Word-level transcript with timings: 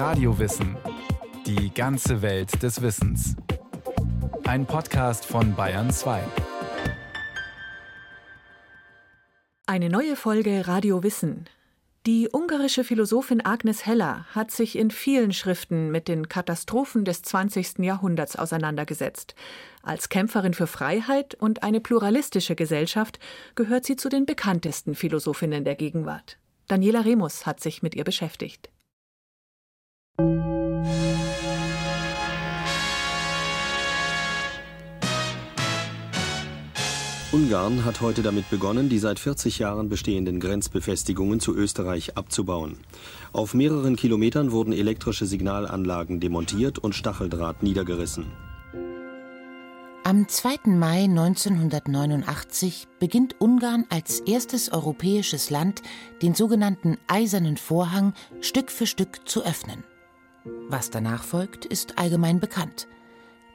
Radiowissen. 0.00 0.78
Die 1.44 1.74
ganze 1.74 2.22
Welt 2.22 2.62
des 2.62 2.80
Wissens. 2.80 3.36
Ein 4.44 4.64
Podcast 4.64 5.26
von 5.26 5.54
Bayern 5.54 5.90
2. 5.90 6.22
Eine 9.66 9.90
neue 9.90 10.16
Folge 10.16 10.66
Radio 10.66 11.02
Wissen. 11.02 11.50
Die 12.06 12.30
ungarische 12.32 12.82
Philosophin 12.82 13.44
Agnes 13.44 13.84
Heller 13.84 14.24
hat 14.34 14.50
sich 14.50 14.78
in 14.78 14.90
vielen 14.90 15.34
Schriften 15.34 15.90
mit 15.90 16.08
den 16.08 16.30
Katastrophen 16.30 17.04
des 17.04 17.20
20. 17.20 17.80
Jahrhunderts 17.80 18.36
auseinandergesetzt. 18.36 19.34
Als 19.82 20.08
Kämpferin 20.08 20.54
für 20.54 20.66
Freiheit 20.66 21.34
und 21.34 21.62
eine 21.62 21.82
pluralistische 21.82 22.56
Gesellschaft 22.56 23.18
gehört 23.54 23.84
sie 23.84 23.96
zu 23.96 24.08
den 24.08 24.24
bekanntesten 24.24 24.94
Philosophinnen 24.94 25.64
der 25.64 25.74
Gegenwart. 25.74 26.38
Daniela 26.68 27.00
Remus 27.00 27.44
hat 27.44 27.60
sich 27.60 27.82
mit 27.82 27.94
ihr 27.94 28.04
beschäftigt. 28.04 28.70
Ungarn 37.32 37.84
hat 37.84 38.00
heute 38.00 38.22
damit 38.22 38.50
begonnen, 38.50 38.88
die 38.88 38.98
seit 38.98 39.20
40 39.20 39.60
Jahren 39.60 39.88
bestehenden 39.88 40.40
Grenzbefestigungen 40.40 41.38
zu 41.38 41.54
Österreich 41.54 42.16
abzubauen. 42.16 42.78
Auf 43.32 43.54
mehreren 43.54 43.94
Kilometern 43.94 44.50
wurden 44.50 44.72
elektrische 44.72 45.26
Signalanlagen 45.26 46.18
demontiert 46.18 46.80
und 46.80 46.94
Stacheldraht 46.94 47.62
niedergerissen. 47.62 48.26
Am 50.02 50.26
2. 50.26 50.70
Mai 50.70 51.04
1989 51.04 52.88
beginnt 52.98 53.40
Ungarn 53.40 53.84
als 53.90 54.18
erstes 54.20 54.72
europäisches 54.72 55.50
Land, 55.50 55.82
den 56.22 56.34
sogenannten 56.34 56.98
Eisernen 57.06 57.56
Vorhang 57.56 58.12
Stück 58.40 58.72
für 58.72 58.86
Stück 58.86 59.28
zu 59.28 59.44
öffnen. 59.44 59.84
Was 60.44 60.90
danach 60.90 61.22
folgt, 61.22 61.64
ist 61.64 61.98
allgemein 61.98 62.40
bekannt. 62.40 62.88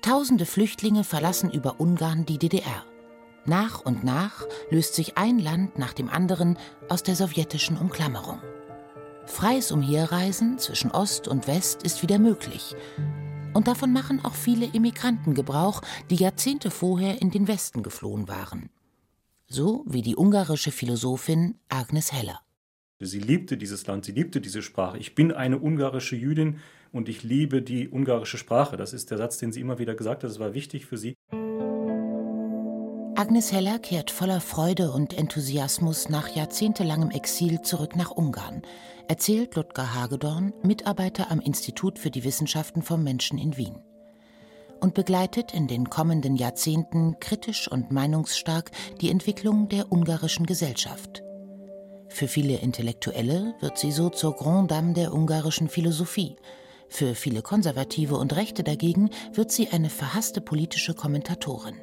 Tausende 0.02 0.46
Flüchtlinge 0.46 1.04
verlassen 1.04 1.50
über 1.52 1.80
Ungarn 1.80 2.26
die 2.26 2.38
DDR. 2.38 2.86
Nach 3.46 3.82
und 3.82 4.04
nach 4.04 4.44
löst 4.70 4.96
sich 4.96 5.18
ein 5.18 5.40
Land 5.40 5.78
nach 5.78 5.94
dem 5.94 6.10
anderen 6.10 6.58
aus 6.90 7.04
der 7.04 7.16
sowjetischen 7.16 7.78
Umklammerung. 7.78 8.40
Freies 9.26 9.72
Umherreisen 9.72 10.60
zwischen 10.60 10.92
Ost 10.92 11.28
und 11.28 11.48
West 11.48 11.84
ist 11.84 12.02
wieder 12.02 12.20
möglich. 12.20 12.76
Und 13.54 13.68
davon 13.68 13.94
machen 13.94 14.24
auch 14.24 14.36
viele 14.36 14.66
Immigranten 14.66 15.34
Gebrauch, 15.34 15.82
die 16.10 16.16
Jahrzehnte 16.16 16.70
vorher 16.70 17.22
in 17.22 17.32
den 17.32 17.48
Westen 17.48 17.84
geflohen 17.84 18.28
waren. 18.28 18.70
So 19.48 19.84
wie 19.88 20.02
die 20.02 20.16
ungarische 20.16 20.72
Philosophin 20.72 21.56
Agnes 21.70 22.12
Heller. 22.12 22.45
Sie 23.00 23.20
liebte 23.20 23.58
dieses 23.58 23.86
Land, 23.88 24.06
sie 24.06 24.14
liebte 24.14 24.40
diese 24.40 24.62
Sprache. 24.62 24.98
Ich 24.98 25.16
bin 25.16 25.34
eine 25.34 25.60
ungarische 25.60 26.16
Jüdin 26.16 26.60
und 26.94 27.10
ich 27.10 27.24
liebe 27.24 27.62
die 27.62 27.90
ungarische 27.90 28.38
Sprache. 28.38 28.78
Das 28.78 28.94
ist 28.94 29.12
der 29.12 29.18
Satz, 29.18 29.38
den 29.38 29.52
sie 29.52 29.60
immer 29.60 29.80
wieder 29.80 29.96
gesagt 29.96 30.24
hat. 30.24 30.30
Das 30.30 30.40
war 30.40 30.54
wichtig 30.54 30.86
für 30.86 30.98
sie. 30.98 31.16
Agnes 33.18 33.52
Heller 33.52 33.80
kehrt 33.80 34.12
voller 34.12 34.40
Freude 34.40 34.92
und 34.92 35.18
Enthusiasmus 35.18 36.08
nach 36.08 36.30
jahrzehntelangem 36.30 37.12
Exil 37.12 37.62
zurück 37.62 37.98
nach 37.98 38.12
Ungarn, 38.12 38.62
erzählt 39.10 39.56
Ludger 39.56 39.94
Hagedorn, 39.94 40.54
Mitarbeiter 40.64 41.32
am 41.32 41.42
Institut 41.42 42.00
für 42.00 42.12
die 42.12 42.24
Wissenschaften 42.24 42.82
vom 42.82 43.04
Menschen 43.04 43.38
in 43.38 43.58
Wien. 43.58 43.76
Und 44.80 44.94
begleitet 44.94 45.54
in 45.54 45.68
den 45.68 45.90
kommenden 45.90 46.38
Jahrzehnten 46.38 47.20
kritisch 47.20 47.70
und 47.70 47.92
meinungsstark 47.92 48.72
die 49.02 49.10
Entwicklung 49.10 49.68
der 49.68 49.92
ungarischen 49.92 50.46
Gesellschaft. 50.46 51.25
Für 52.16 52.30
viele 52.30 52.60
Intellektuelle 52.60 53.56
wird 53.60 53.78
sie 53.78 53.92
so 53.92 54.08
zur 54.08 54.38
Grand 54.38 54.72
Dame 54.72 54.94
der 54.94 55.14
ungarischen 55.14 55.68
Philosophie. 55.68 56.38
Für 56.88 57.14
viele 57.14 57.42
Konservative 57.42 58.16
und 58.16 58.34
Rechte 58.38 58.64
dagegen 58.64 59.10
wird 59.34 59.52
sie 59.52 59.68
eine 59.68 59.90
verhasste 59.90 60.40
politische 60.40 60.94
Kommentatorin. 60.94 61.76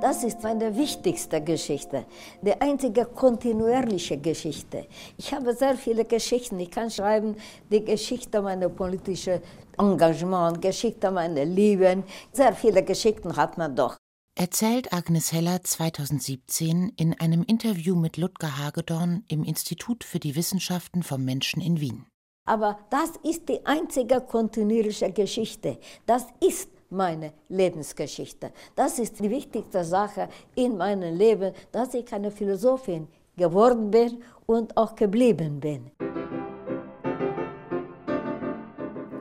Das 0.00 0.24
ist 0.24 0.42
meine 0.42 0.76
wichtigste 0.76 1.40
Geschichte, 1.40 2.06
die 2.42 2.60
einzige 2.60 3.04
kontinuierliche 3.04 4.18
Geschichte. 4.18 4.88
Ich 5.16 5.32
habe 5.32 5.54
sehr 5.54 5.76
viele 5.76 6.04
Geschichten. 6.04 6.58
Ich 6.58 6.72
kann 6.72 6.90
schreiben 6.90 7.36
die 7.70 7.84
Geschichte 7.84 8.42
meiner 8.42 8.68
politischen 8.68 9.40
Engagement, 9.78 10.60
Geschichte 10.60 11.08
meiner 11.12 11.44
Lieben. 11.44 12.02
Sehr 12.32 12.52
viele 12.52 12.82
Geschichten 12.82 13.36
hat 13.36 13.58
man 13.58 13.76
doch. 13.76 13.96
Erzählt 14.40 14.92
Agnes 14.92 15.32
Heller 15.32 15.64
2017 15.64 16.92
in 16.96 17.18
einem 17.18 17.42
Interview 17.42 17.96
mit 17.96 18.16
Ludger 18.16 18.56
Hagedorn 18.56 19.24
im 19.26 19.42
Institut 19.42 20.04
für 20.04 20.20
die 20.20 20.36
Wissenschaften 20.36 21.02
vom 21.02 21.24
Menschen 21.24 21.60
in 21.60 21.80
Wien. 21.80 22.06
Aber 22.44 22.78
das 22.88 23.14
ist 23.24 23.48
die 23.48 23.66
einzige 23.66 24.20
kontinuierliche 24.20 25.10
Geschichte. 25.10 25.80
Das 26.06 26.24
ist 26.38 26.70
meine 26.88 27.32
Lebensgeschichte. 27.48 28.52
Das 28.76 29.00
ist 29.00 29.18
die 29.18 29.28
wichtigste 29.28 29.82
Sache 29.84 30.28
in 30.54 30.76
meinem 30.76 31.16
Leben, 31.18 31.52
dass 31.72 31.94
ich 31.94 32.12
eine 32.12 32.30
Philosophin 32.30 33.08
geworden 33.36 33.90
bin 33.90 34.22
und 34.46 34.76
auch 34.76 34.94
geblieben 34.94 35.58
bin. 35.58 35.90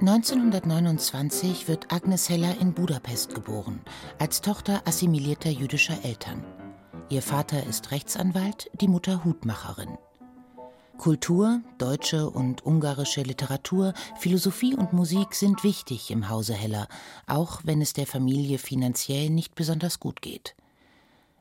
1929 0.08 1.68
wird 1.68 1.92
Agnes 1.92 2.30
Heller 2.30 2.56
in 2.62 2.74
Budapest 2.74 3.36
geboren, 3.36 3.82
als 4.20 4.40
Tochter 4.40 4.82
assimilierter 4.86 5.50
jüdischer 5.50 6.06
Eltern. 6.06 6.46
Ihr 7.10 7.22
Vater 7.22 7.66
ist 7.68 7.92
Rechtsanwalt, 7.92 8.72
die 8.80 8.88
Mutter 8.88 9.26
Hutmacherin. 9.26 9.98
Kultur, 10.98 11.60
deutsche 11.78 12.30
und 12.30 12.66
ungarische 12.66 13.22
Literatur, 13.22 13.94
Philosophie 14.18 14.76
und 14.76 14.94
Musik 14.94 15.36
sind 15.36 15.66
wichtig 15.66 16.10
im 16.10 16.30
Hause 16.30 16.54
Heller, 16.54 16.88
auch 17.28 17.60
wenn 17.66 17.82
es 17.82 17.92
der 17.92 18.08
Familie 18.08 18.60
finanziell 18.60 19.30
nicht 19.30 19.56
besonders 19.56 20.00
gut 20.00 20.22
geht. 20.22 20.56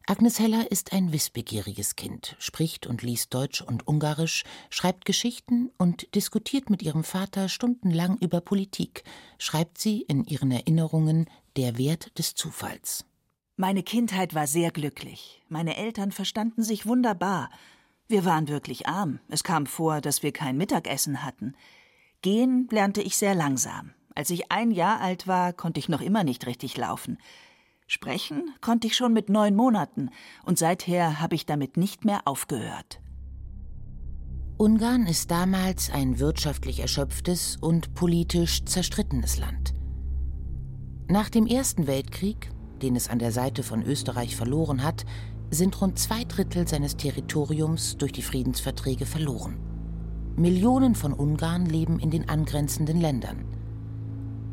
Agnes 0.09 0.39
Heller 0.39 0.71
ist 0.71 0.93
ein 0.93 1.11
wissbegieriges 1.13 1.97
Kind, 1.97 2.37
spricht 2.39 2.87
und 2.87 3.03
liest 3.03 3.35
Deutsch 3.35 3.61
und 3.61 3.89
Ungarisch, 3.89 4.45
schreibt 4.71 5.05
Geschichten 5.05 5.73
und 5.79 6.15
diskutiert 6.15 6.71
mit 6.71 6.81
ihrem 6.81 7.03
Vater 7.03 7.49
stundenlang 7.49 8.17
über 8.19 8.41
Politik, 8.41 9.03
schreibt 9.39 9.79
sie 9.79 10.03
in 10.03 10.23
ihren 10.23 10.53
Erinnerungen 10.53 11.29
Der 11.57 11.77
Wert 11.77 12.17
des 12.21 12.37
Zufalls. 12.37 13.05
Meine 13.57 13.83
Kindheit 13.83 14.33
war 14.33 14.47
sehr 14.47 14.71
glücklich. 14.71 15.43
Meine 15.49 15.77
Eltern 15.77 16.13
verstanden 16.13 16.63
sich 16.63 16.87
wunderbar. 16.87 17.51
Wir 18.07 18.25
waren 18.25 18.47
wirklich 18.47 18.87
arm. 18.87 19.19
Es 19.29 19.43
kam 19.43 19.67
vor, 19.67 20.01
dass 20.01 20.23
wir 20.23 20.31
kein 20.31 20.57
Mittagessen 20.57 21.25
hatten. 21.25 21.57
Gehen 22.23 22.69
lernte 22.71 23.03
ich 23.03 23.17
sehr 23.17 23.35
langsam. 23.35 23.93
Als 24.15 24.31
ich 24.31 24.53
ein 24.53 24.71
Jahr 24.71 25.01
alt 25.01 25.27
war, 25.27 25.53
konnte 25.53 25.81
ich 25.81 25.89
noch 25.89 26.01
immer 26.01 26.23
nicht 26.23 26.47
richtig 26.47 26.77
laufen. 26.77 27.19
Sprechen 27.87 28.53
konnte 28.61 28.89
ich 28.89 28.97
schon 28.97 29.13
mit 29.13 29.29
neun 29.29 29.55
Monaten, 29.55 30.11
und 30.45 30.59
seither 30.59 31.21
habe 31.21 31.37
ich 31.37 31.47
damit 31.47 31.77
nicht 31.77 32.05
mehr 32.05 32.23
aufgehört. 32.25 33.01
Ungarn 34.59 35.07
ist 35.07 35.31
damals 35.31 35.91
ein 35.91 36.19
wirtschaftlich 36.19 36.81
erschöpftes 36.81 37.57
und 37.61 37.95
politisch 37.95 38.65
zerstrittenes 38.65 39.39
Land. 39.39 39.75
Nach 41.09 41.31
dem 41.31 41.47
Ersten 41.47 41.87
Weltkrieg, 41.87 42.51
den 42.83 42.97
es 42.97 43.09
an 43.09 43.21
der 43.21 43.31
Seite 43.31 43.63
von 43.63 43.83
Österreich 43.83 44.35
verloren 44.35 44.83
hat, 44.83 45.05
sind 45.51 45.81
rund 45.81 45.99
zwei 45.99 46.25
Drittel 46.25 46.67
seines 46.67 46.97
Territoriums 46.97 47.99
durch 47.99 48.13
die 48.13 48.23
Friedensverträge 48.23 49.07
verloren. 49.07 49.59
Millionen 50.37 50.97
von 50.97 51.13
Ungarn 51.13 51.67
leben 51.67 52.01
in 52.01 52.11
den 52.11 52.29
angrenzenden 52.29 53.01
Ländern. 53.01 53.46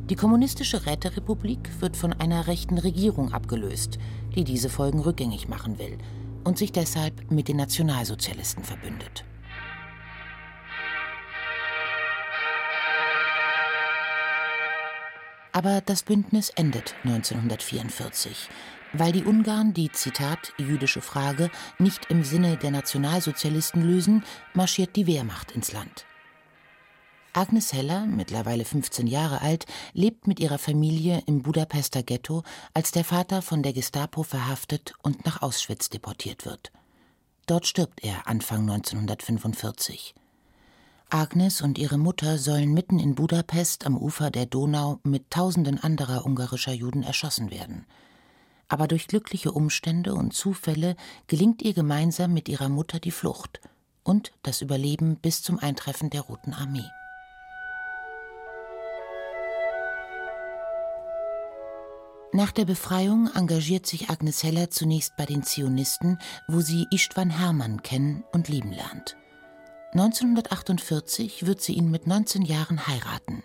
Die 0.10 0.16
kommunistische 0.16 0.86
Räterepublik 0.86 1.70
wird 1.80 1.96
von 1.96 2.14
einer 2.14 2.48
rechten 2.48 2.78
Regierung 2.78 3.34
abgelöst, 3.34 3.98
die 4.36 4.44
diese 4.44 4.70
Folgen 4.70 5.00
rückgängig 5.00 5.48
machen 5.48 5.80
will 5.80 5.98
und 6.44 6.58
sich 6.58 6.72
deshalb 6.72 7.32
mit 7.32 7.48
den 7.48 7.58
Nationalsozialisten 7.58 8.64
verbündet. 8.64 9.24
Aber 15.54 15.82
das 15.82 16.04
Bündnis 16.04 16.50
endet 16.50 16.96
1944 17.04 18.50
weil 18.94 19.12
die 19.12 19.24
Ungarn 19.24 19.74
die, 19.74 19.92
Zitat, 19.92 20.54
jüdische 20.58 21.02
Frage 21.02 21.50
nicht 21.80 22.06
im 22.10 22.24
Sinne 22.24 22.58
der 22.58 22.72
Nationalsozialisten 22.72 23.82
lösen, 23.82 24.24
marschiert 24.54 24.96
die 24.96 25.08
Wehrmacht 25.08 25.52
ins 25.52 25.74
Land. 25.74 26.06
Agnes 27.34 27.74
Heller, 27.74 28.06
mittlerweile 28.06 28.64
15 28.64 29.08
Jahre 29.08 29.42
alt, 29.42 29.66
lebt 29.94 30.28
mit 30.28 30.40
ihrer 30.40 30.58
Familie 30.58 31.22
im 31.26 31.42
Budapester 31.42 32.04
Ghetto, 32.04 32.44
als 32.74 32.92
der 32.92 33.04
Vater 33.04 33.42
von 33.42 33.64
der 33.64 33.74
Gestapo 33.74 34.24
verhaftet 34.24 34.94
und 35.02 35.26
nach 35.26 35.42
Auschwitz 35.42 35.90
deportiert 35.90 36.46
wird. 36.46 36.72
Dort 37.46 37.68
stirbt 37.68 38.04
er 38.04 38.28
Anfang 38.28 38.62
1945. 38.70 40.16
Agnes 41.10 41.62
und 41.62 41.78
ihre 41.78 41.98
Mutter 41.98 42.38
sollen 42.38 42.74
mitten 42.74 43.00
in 43.00 43.16
Budapest 43.16 43.86
am 43.86 43.98
Ufer 43.98 44.32
der 44.32 44.46
Donau 44.46 45.00
mit 45.04 45.30
Tausenden 45.30 45.78
anderer 45.84 46.26
ungarischer 46.26 46.74
Juden 46.74 47.04
erschossen 47.04 47.52
werden 47.52 47.86
aber 48.74 48.88
durch 48.88 49.06
glückliche 49.06 49.52
Umstände 49.52 50.16
und 50.16 50.34
Zufälle 50.34 50.96
gelingt 51.28 51.62
ihr 51.62 51.76
gemeinsam 51.76 52.34
mit 52.34 52.50
ihrer 52.50 52.70
Mutter 52.70 53.00
die 53.00 53.12
Flucht 53.12 53.62
und 54.04 54.32
das 54.42 54.62
Überleben 54.62 55.18
bis 55.18 55.44
zum 55.44 55.60
Eintreffen 55.60 56.10
der 56.10 56.22
Roten 56.22 56.54
Armee. 56.54 56.90
Nach 62.36 62.52
der 62.52 62.66
Befreiung 62.66 63.30
engagiert 63.36 63.86
sich 63.86 64.10
Agnes 64.10 64.42
Heller 64.42 64.72
zunächst 64.72 65.16
bei 65.16 65.28
den 65.28 65.44
Zionisten, 65.44 66.18
wo 66.48 66.62
sie 66.62 66.88
Istvan 66.90 67.30
Hermann 67.30 67.84
kennen 67.84 68.24
und 68.32 68.50
lieben 68.50 68.72
lernt. 68.72 69.16
1948 69.92 71.46
wird 71.46 71.62
sie 71.62 71.74
ihn 71.74 71.92
mit 71.92 72.08
19 72.08 72.42
Jahren 72.42 72.88
heiraten. 72.88 73.44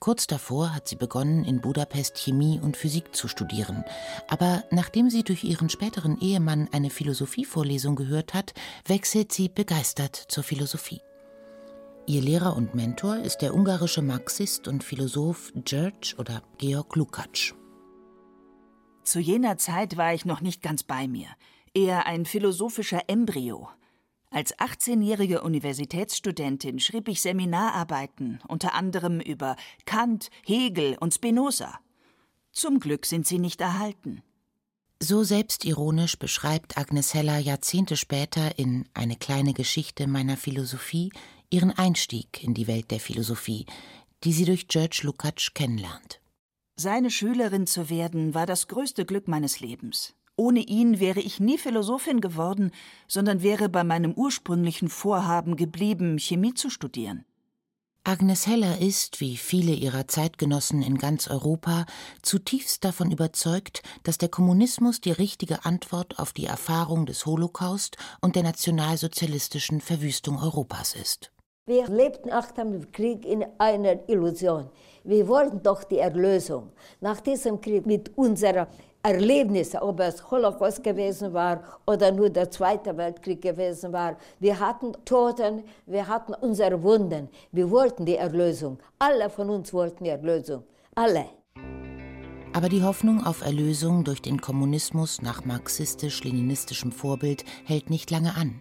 Kurz 0.00 0.26
davor 0.26 0.74
hat 0.74 0.88
sie 0.88 0.96
begonnen, 0.96 1.44
in 1.44 1.60
Budapest 1.60 2.18
Chemie 2.18 2.58
und 2.60 2.76
Physik 2.76 3.14
zu 3.14 3.28
studieren. 3.28 3.84
Aber 4.26 4.64
nachdem 4.72 5.10
sie 5.10 5.22
durch 5.22 5.44
ihren 5.44 5.70
späteren 5.70 6.20
Ehemann 6.20 6.68
eine 6.72 6.90
Philosophievorlesung 6.90 7.94
gehört 7.94 8.34
hat, 8.34 8.52
wechselt 8.84 9.32
sie 9.32 9.48
begeistert 9.48 10.16
zur 10.16 10.42
Philosophie. 10.42 11.00
Ihr 12.06 12.20
Lehrer 12.20 12.56
und 12.56 12.74
Mentor 12.74 13.18
ist 13.18 13.38
der 13.38 13.54
ungarische 13.54 14.02
Marxist 14.02 14.66
und 14.66 14.82
Philosoph 14.82 15.52
George 15.64 16.16
oder 16.18 16.42
Georg 16.58 16.96
Lukács. 16.96 17.54
Zu 19.04 19.20
jener 19.20 19.58
Zeit 19.58 19.96
war 19.98 20.14
ich 20.14 20.24
noch 20.24 20.40
nicht 20.40 20.62
ganz 20.62 20.82
bei 20.82 21.06
mir, 21.06 21.28
eher 21.74 22.06
ein 22.06 22.24
philosophischer 22.24 23.02
Embryo. 23.06 23.68
Als 24.30 24.56
18-jährige 24.58 25.42
Universitätsstudentin 25.42 26.80
schrieb 26.80 27.08
ich 27.08 27.20
Seminararbeiten, 27.20 28.40
unter 28.48 28.74
anderem 28.74 29.20
über 29.20 29.56
Kant, 29.84 30.30
Hegel 30.44 30.96
und 30.98 31.14
Spinoza. 31.14 31.78
Zum 32.50 32.80
Glück 32.80 33.04
sind 33.04 33.26
sie 33.26 33.38
nicht 33.38 33.60
erhalten. 33.60 34.22
So 35.00 35.22
selbstironisch 35.22 36.18
beschreibt 36.18 36.78
Agnes 36.78 37.12
Heller 37.12 37.38
Jahrzehnte 37.38 37.96
später 37.96 38.58
in 38.58 38.88
Eine 38.94 39.16
kleine 39.16 39.52
Geschichte 39.52 40.06
meiner 40.06 40.38
Philosophie 40.38 41.12
ihren 41.50 41.72
Einstieg 41.72 42.42
in 42.42 42.54
die 42.54 42.66
Welt 42.66 42.90
der 42.90 43.00
Philosophie, 43.00 43.66
die 44.24 44.32
sie 44.32 44.46
durch 44.46 44.66
George 44.66 45.02
Lukács 45.02 45.52
kennenlernt. 45.52 46.20
Seine 46.76 47.10
Schülerin 47.10 47.68
zu 47.68 47.88
werden, 47.88 48.34
war 48.34 48.46
das 48.46 48.66
größte 48.66 49.04
Glück 49.04 49.28
meines 49.28 49.60
Lebens. 49.60 50.14
Ohne 50.36 50.60
ihn 50.60 50.98
wäre 50.98 51.20
ich 51.20 51.38
nie 51.38 51.56
Philosophin 51.56 52.20
geworden, 52.20 52.72
sondern 53.06 53.42
wäre 53.42 53.68
bei 53.68 53.84
meinem 53.84 54.12
ursprünglichen 54.12 54.88
Vorhaben 54.88 55.54
geblieben, 55.54 56.18
Chemie 56.18 56.54
zu 56.54 56.70
studieren. 56.70 57.24
Agnes 58.02 58.46
Heller 58.46 58.80
ist, 58.80 59.20
wie 59.20 59.36
viele 59.36 59.72
ihrer 59.72 60.08
Zeitgenossen 60.08 60.82
in 60.82 60.98
ganz 60.98 61.28
Europa, 61.28 61.86
zutiefst 62.20 62.84
davon 62.84 63.10
überzeugt, 63.10 63.82
dass 64.02 64.18
der 64.18 64.28
Kommunismus 64.28 65.00
die 65.00 65.12
richtige 65.12 65.64
Antwort 65.64 66.18
auf 66.18 66.32
die 66.32 66.44
Erfahrung 66.44 67.06
des 67.06 67.24
Holocaust 67.24 67.96
und 68.20 68.36
der 68.36 68.42
nationalsozialistischen 68.42 69.80
Verwüstung 69.80 70.38
Europas 70.38 70.94
ist. 70.94 71.30
Wir 71.66 71.88
lebten 71.88 72.28
nach 72.28 72.50
dem 72.50 72.92
Krieg 72.92 73.24
in 73.24 73.42
einer 73.56 74.06
Illusion. 74.06 74.68
Wir 75.02 75.26
wollten 75.26 75.62
doch 75.62 75.82
die 75.82 75.96
Erlösung. 75.96 76.68
Nach 77.00 77.18
diesem 77.22 77.58
Krieg 77.58 77.86
mit 77.86 78.10
unserer 78.18 78.68
Erlebnisse, 79.02 79.80
ob 79.80 80.00
es 80.00 80.30
Holocaust 80.30 80.84
gewesen 80.84 81.32
war 81.32 81.62
oder 81.86 82.12
nur 82.12 82.28
der 82.28 82.50
Zweite 82.50 82.94
Weltkrieg 82.94 83.40
gewesen 83.40 83.94
war. 83.94 84.18
Wir 84.40 84.60
hatten 84.60 84.92
Toten, 85.06 85.62
wir 85.86 86.06
hatten 86.06 86.34
unsere 86.34 86.82
Wunden. 86.82 87.30
Wir 87.50 87.70
wollten 87.70 88.04
die 88.04 88.16
Erlösung. 88.16 88.78
Alle 88.98 89.30
von 89.30 89.48
uns 89.48 89.72
wollten 89.72 90.04
die 90.04 90.10
Erlösung. 90.10 90.64
Alle. 90.94 91.24
Aber 92.52 92.68
die 92.68 92.82
Hoffnung 92.82 93.24
auf 93.24 93.40
Erlösung 93.40 94.04
durch 94.04 94.20
den 94.20 94.38
Kommunismus 94.38 95.22
nach 95.22 95.46
marxistisch-leninistischem 95.46 96.92
Vorbild 96.92 97.46
hält 97.64 97.88
nicht 97.88 98.10
lange 98.10 98.36
an. 98.36 98.60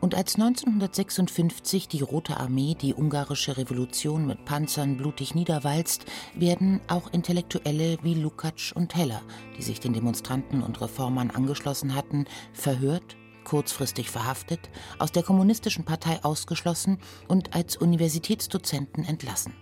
Und 0.00 0.14
als 0.14 0.34
1956 0.36 1.88
die 1.88 2.02
Rote 2.02 2.36
Armee 2.36 2.74
die 2.80 2.94
ungarische 2.94 3.56
Revolution 3.56 4.26
mit 4.26 4.44
Panzern 4.44 4.96
blutig 4.96 5.34
niederwalzt, 5.34 6.04
werden 6.34 6.80
auch 6.88 7.12
Intellektuelle 7.12 7.98
wie 8.02 8.14
Lukács 8.14 8.72
und 8.72 8.94
Heller, 8.94 9.22
die 9.56 9.62
sich 9.62 9.80
den 9.80 9.92
Demonstranten 9.92 10.62
und 10.62 10.80
Reformern 10.80 11.30
angeschlossen 11.30 11.94
hatten, 11.94 12.26
verhört, 12.52 13.16
kurzfristig 13.44 14.10
verhaftet, 14.10 14.68
aus 14.98 15.12
der 15.12 15.22
kommunistischen 15.22 15.84
Partei 15.84 16.22
ausgeschlossen 16.22 16.98
und 17.28 17.54
als 17.54 17.76
Universitätsdozenten 17.76 19.04
entlassen. 19.04 19.54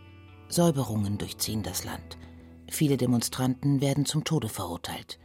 Säuberungen 0.49 1.19
durchziehen 1.19 1.63
das 1.63 1.85
Land. 1.85 2.19
Viele 2.71 2.97
Demonstranten 2.97 3.81
werden 3.81 4.05
zum 4.07 4.25
Tode 4.25 4.49
verurteilt. 4.49 5.19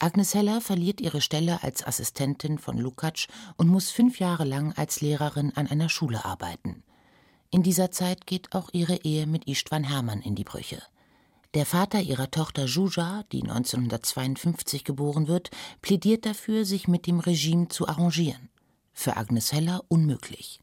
Agnes 0.00 0.32
Heller 0.34 0.60
verliert 0.60 1.00
ihre 1.00 1.20
Stelle 1.20 1.62
als 1.64 1.84
Assistentin 1.84 2.58
von 2.58 2.78
Lukács 2.78 3.26
und 3.56 3.66
muss 3.66 3.90
fünf 3.90 4.20
Jahre 4.20 4.44
lang 4.44 4.72
als 4.74 5.00
Lehrerin 5.00 5.52
an 5.56 5.66
einer 5.66 5.88
Schule 5.88 6.24
arbeiten. 6.24 6.84
In 7.50 7.64
dieser 7.64 7.90
Zeit 7.90 8.26
geht 8.26 8.54
auch 8.54 8.68
ihre 8.72 8.96
Ehe 9.02 9.26
mit 9.26 9.48
Istvan 9.48 9.82
Hermann 9.82 10.22
in 10.22 10.36
die 10.36 10.44
Brüche. 10.44 10.80
Der 11.54 11.66
Vater 11.66 12.00
ihrer 12.00 12.30
Tochter 12.30 12.66
Juja, 12.66 13.24
die 13.32 13.42
1952 13.42 14.84
geboren 14.84 15.26
wird, 15.26 15.50
plädiert 15.80 16.26
dafür, 16.26 16.64
sich 16.64 16.86
mit 16.86 17.06
dem 17.08 17.18
Regime 17.18 17.66
zu 17.66 17.88
arrangieren. 17.88 18.50
Für 18.92 19.16
Agnes 19.16 19.52
Heller 19.52 19.82
unmöglich. 19.88 20.60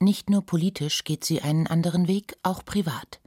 Nicht 0.00 0.30
nur 0.30 0.44
politisch 0.44 1.04
geht 1.04 1.24
sie 1.24 1.42
einen 1.42 1.68
anderen 1.68 2.08
Weg, 2.08 2.34
auch 2.42 2.64
privat. 2.64 3.20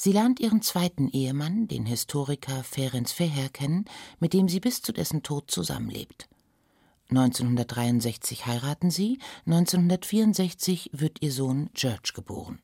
Sie 0.00 0.12
lernt 0.12 0.38
ihren 0.38 0.62
zweiten 0.62 1.08
Ehemann, 1.08 1.66
den 1.66 1.84
Historiker 1.84 2.62
Ferenc 2.62 3.08
Feher, 3.08 3.48
kennen, 3.48 3.84
mit 4.20 4.32
dem 4.32 4.48
sie 4.48 4.60
bis 4.60 4.80
zu 4.80 4.92
dessen 4.92 5.24
Tod 5.24 5.50
zusammenlebt. 5.50 6.28
1963 7.08 8.46
heiraten 8.46 8.92
sie, 8.92 9.18
1964 9.46 10.90
wird 10.92 11.20
ihr 11.20 11.32
Sohn 11.32 11.68
George 11.74 12.12
geboren. 12.14 12.62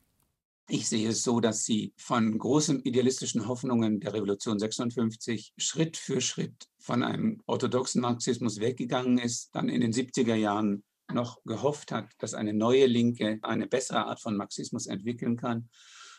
Ich 0.69 0.87
sehe 0.87 1.09
es 1.09 1.23
so, 1.23 1.41
dass 1.41 1.65
sie 1.65 1.93
von 1.97 2.37
großen 2.37 2.81
idealistischen 2.83 3.49
Hoffnungen 3.49 3.99
der 3.99 4.13
Revolution 4.13 4.57
56 4.57 5.55
Schritt 5.57 5.97
für 5.97 6.21
Schritt 6.21 6.69
von 6.79 7.03
einem 7.03 7.41
orthodoxen 7.47 8.01
Marxismus 8.01 8.61
weggegangen 8.61 9.17
ist, 9.17 9.53
dann 9.53 9.67
in 9.67 9.81
den 9.81 9.91
70er 9.91 10.35
Jahren 10.35 10.85
noch 11.11 11.43
gehofft 11.43 11.91
hat, 11.91 12.13
dass 12.17 12.33
eine 12.33 12.53
neue 12.53 12.85
Linke 12.85 13.39
eine 13.41 13.67
bessere 13.67 14.05
Art 14.05 14.21
von 14.21 14.37
Marxismus 14.37 14.87
entwickeln 14.87 15.35
kann 15.35 15.67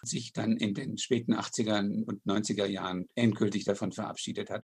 sich 0.08 0.32
dann 0.32 0.56
in 0.56 0.74
den 0.74 0.98
späten 0.98 1.34
80er 1.34 2.04
und 2.04 2.24
90er 2.24 2.66
Jahren 2.66 3.06
endgültig 3.14 3.64
davon 3.64 3.92
verabschiedet 3.92 4.50
hat. 4.50 4.62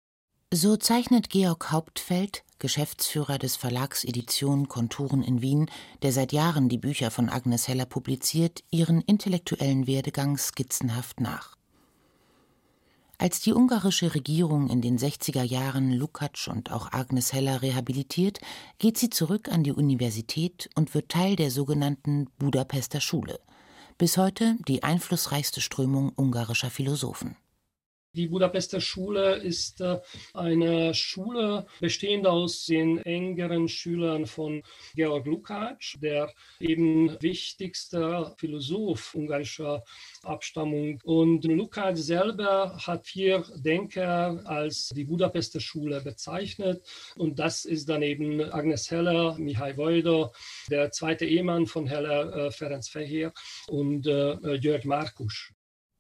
So 0.53 0.77
zeichnet 0.77 1.31
Georg 1.31 1.71
Hauptfeld, 1.71 2.43
Geschäftsführer 2.59 3.39
des 3.39 3.55
Verlags 3.55 4.03
Edition 4.03 4.67
Konturen 4.67 5.23
in 5.23 5.43
Wien, 5.43 5.71
der 6.03 6.11
seit 6.11 6.33
Jahren 6.33 6.69
die 6.69 6.77
Bücher 6.77 7.13
von 7.13 7.29
Agnes 7.29 7.69
Heller 7.69 7.87
publiziert, 7.87 8.65
ihren 8.73 9.01
intellektuellen 9.01 9.87
Werdegang 9.87 10.37
skizzenhaft 10.37 11.21
nach. 11.21 11.57
Als 13.17 13.41
die 13.41 13.53
ungarische 13.53 14.13
Regierung 14.13 14.69
in 14.69 14.81
den 14.81 14.99
60er 14.99 15.45
Jahren 15.45 15.93
Lukács 15.93 16.49
und 16.49 16.73
auch 16.73 16.91
Agnes 16.91 17.33
Heller 17.33 17.63
rehabilitiert, 17.63 18.41
geht 18.79 18.99
sie 18.99 19.11
zurück 19.11 19.53
an 19.53 19.63
die 19.63 19.73
Universität 19.73 20.69
und 20.75 20.95
wird 20.95 21.11
Teil 21.11 21.37
der 21.37 21.53
sogenannten 21.53 22.27
Budapester 22.39 23.01
Schule– 23.01 23.39
bis 24.01 24.17
heute 24.17 24.57
die 24.67 24.83
einflussreichste 24.83 25.61
Strömung 25.61 26.11
ungarischer 26.17 26.71
Philosophen. 26.71 27.37
Die 28.13 28.27
Budapester 28.27 28.81
Schule 28.81 29.37
ist 29.37 29.81
äh, 29.81 30.01
eine 30.35 30.95
Schule 30.95 31.67
bestehend 31.79 32.27
aus 32.27 32.67
den 32.67 32.99
engeren 32.99 33.69
Schülern 33.69 34.27
von 34.27 34.65
Georg 34.97 35.27
Lukács, 35.27 35.97
der 36.01 36.33
eben 36.59 37.17
wichtigster 37.23 38.35
Philosoph 38.37 39.15
ungarischer 39.15 39.85
Abstammung. 40.25 40.99
Und 41.05 41.45
Lukács 41.45 42.05
selber 42.07 42.77
hat 42.85 43.07
vier 43.07 43.45
Denker 43.55 44.43
als 44.45 44.89
die 44.89 45.05
Budapester 45.05 45.61
Schule 45.61 46.01
bezeichnet. 46.01 46.83
Und 47.15 47.39
das 47.39 47.65
ist 47.65 47.89
dann 47.89 48.03
eben 48.03 48.43
Agnes 48.53 48.91
Heller, 48.91 49.39
Mihai 49.39 49.77
Vojda, 49.77 50.33
der 50.69 50.91
zweite 50.91 51.27
Ehemann 51.27 51.67
von 51.67 51.87
Heller, 51.87 52.35
äh, 52.35 52.51
Ferenc 52.51 52.83
Fehér 52.83 53.33
und 53.69 54.09
äh, 54.09 54.55
Jörg 54.55 54.85
Markus. 54.85 55.53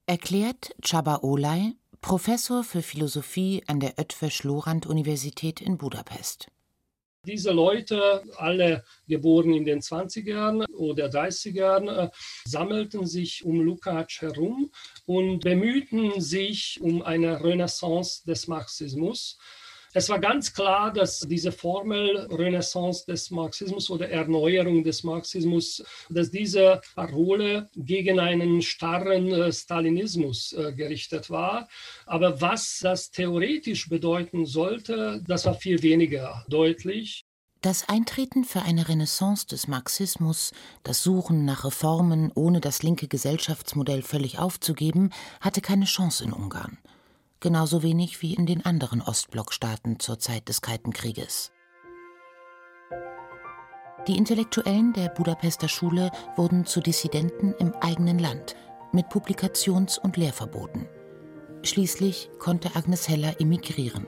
Erklärt 0.06 0.74
Csaba 0.82 1.20
Olay, 1.22 1.74
Professor 2.00 2.64
für 2.64 2.82
Philosophie 2.82 3.62
an 3.66 3.78
der 3.78 3.98
Ötvös-Lorand-Universität 3.98 5.60
in 5.60 5.76
Budapest. 5.76 6.48
Diese 7.26 7.52
Leute, 7.52 8.22
alle 8.36 8.82
geboren 9.06 9.52
in 9.52 9.66
den 9.66 9.80
20ern 9.80 10.64
oder 10.72 11.10
30ern, 11.10 12.06
äh, 12.06 12.10
sammelten 12.46 13.06
sich 13.06 13.44
um 13.44 13.60
Lukács 13.60 14.22
herum 14.22 14.70
und 15.04 15.40
bemühten 15.40 16.18
sich 16.18 16.80
um 16.80 17.02
eine 17.02 17.44
Renaissance 17.44 18.24
des 18.24 18.48
Marxismus. 18.48 19.36
Es 19.92 20.08
war 20.08 20.20
ganz 20.20 20.52
klar, 20.52 20.92
dass 20.92 21.18
diese 21.18 21.50
Formel 21.50 22.28
Renaissance 22.30 23.04
des 23.06 23.32
Marxismus 23.32 23.90
oder 23.90 24.08
Erneuerung 24.08 24.84
des 24.84 25.02
Marxismus, 25.02 25.82
dass 26.08 26.30
diese 26.30 26.80
Parole 26.94 27.68
gegen 27.74 28.20
einen 28.20 28.62
starren 28.62 29.32
äh, 29.32 29.52
Stalinismus 29.52 30.52
äh, 30.52 30.72
gerichtet 30.72 31.28
war. 31.28 31.68
Aber 32.06 32.40
was 32.40 32.78
das 32.80 33.10
theoretisch 33.10 33.88
bedeuten 33.88 34.46
sollte, 34.46 35.24
das 35.26 35.44
war 35.46 35.54
viel 35.54 35.82
weniger 35.82 36.44
deutlich. 36.48 37.24
Das 37.60 37.88
Eintreten 37.88 38.44
für 38.44 38.62
eine 38.62 38.88
Renaissance 38.88 39.46
des 39.46 39.66
Marxismus, 39.66 40.52
das 40.84 41.02
Suchen 41.02 41.44
nach 41.44 41.64
Reformen, 41.64 42.30
ohne 42.34 42.60
das 42.60 42.84
linke 42.84 43.08
Gesellschaftsmodell 43.08 44.02
völlig 44.02 44.38
aufzugeben, 44.38 45.10
hatte 45.40 45.60
keine 45.60 45.84
Chance 45.84 46.24
in 46.24 46.32
Ungarn. 46.32 46.78
Genauso 47.40 47.82
wenig 47.82 48.22
wie 48.22 48.34
in 48.34 48.46
den 48.46 48.64
anderen 48.64 49.00
Ostblockstaaten 49.02 49.98
zur 49.98 50.18
Zeit 50.18 50.48
des 50.48 50.60
Kalten 50.60 50.92
Krieges. 50.92 51.52
Die 54.06 54.16
Intellektuellen 54.16 54.92
der 54.92 55.08
Budapester 55.08 55.68
Schule 55.68 56.10
wurden 56.36 56.64
zu 56.64 56.80
Dissidenten 56.80 57.52
im 57.58 57.74
eigenen 57.80 58.18
Land 58.18 58.56
mit 58.92 59.08
Publikations- 59.08 59.98
und 59.98 60.16
Lehrverboten. 60.16 60.86
Schließlich 61.62 62.30
konnte 62.38 62.74
Agnes 62.76 63.08
Heller 63.08 63.40
emigrieren. 63.40 64.06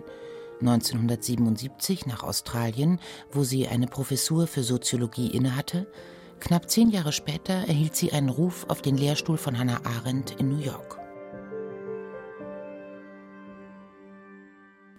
1977 0.61 2.07
nach 2.07 2.23
Australien, 2.23 3.01
wo 3.33 3.45
sie 3.45 3.69
eine 3.69 3.87
Professur 3.87 4.47
für 4.47 4.62
Soziologie 4.62 5.29
innehatte. 5.29 5.87
Knapp 6.41 6.71
zehn 6.71 6.89
Jahre 6.91 7.12
später 7.12 7.53
erhielt 7.53 7.95
sie 7.95 8.12
einen 8.12 8.29
Ruf 8.29 8.67
auf 8.69 8.81
den 8.81 8.97
Lehrstuhl 8.97 9.37
von 9.37 9.59
Hannah 9.59 9.81
Arendt 9.85 10.41
in 10.41 10.49
New 10.49 10.62
York. 10.62 11.02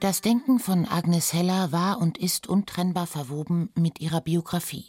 Das 0.04 0.20
Denken 0.20 0.60
von 0.60 0.86
Agnes 0.86 1.32
Heller 1.32 1.72
war 1.72 2.02
und 2.02 2.18
ist 2.18 2.46
untrennbar 2.48 3.08
verwoben 3.08 3.70
mit 3.74 4.02
ihrer 4.02 4.20
Biografie. 4.20 4.88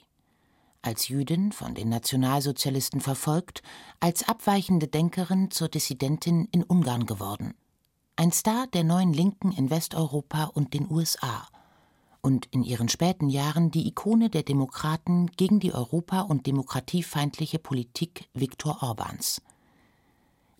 Als 0.82 1.06
Jüdin 1.06 1.52
von 1.52 1.76
den 1.76 1.88
Nationalsozialisten 1.88 3.00
verfolgt, 3.00 3.62
als 4.00 4.26
abweichende 4.26 4.88
Denkerin 4.88 5.52
zur 5.52 5.68
Dissidentin 5.68 6.48
in 6.50 6.64
Ungarn 6.64 7.06
geworden. 7.06 7.54
Ein 8.16 8.32
Star 8.32 8.66
der 8.66 8.82
neuen 8.82 9.12
Linken 9.12 9.52
in 9.52 9.70
Westeuropa 9.70 10.46
und 10.46 10.74
den 10.74 10.90
USA. 10.90 11.46
Und 12.20 12.46
in 12.46 12.64
ihren 12.64 12.88
späten 12.88 13.28
Jahren 13.28 13.70
die 13.70 13.86
Ikone 13.86 14.30
der 14.30 14.42
Demokraten 14.42 15.28
gegen 15.36 15.60
die 15.60 15.72
europa- 15.72 16.22
und 16.22 16.48
demokratiefeindliche 16.48 17.60
Politik 17.60 18.28
Viktor 18.34 18.82
Orbans. 18.82 19.40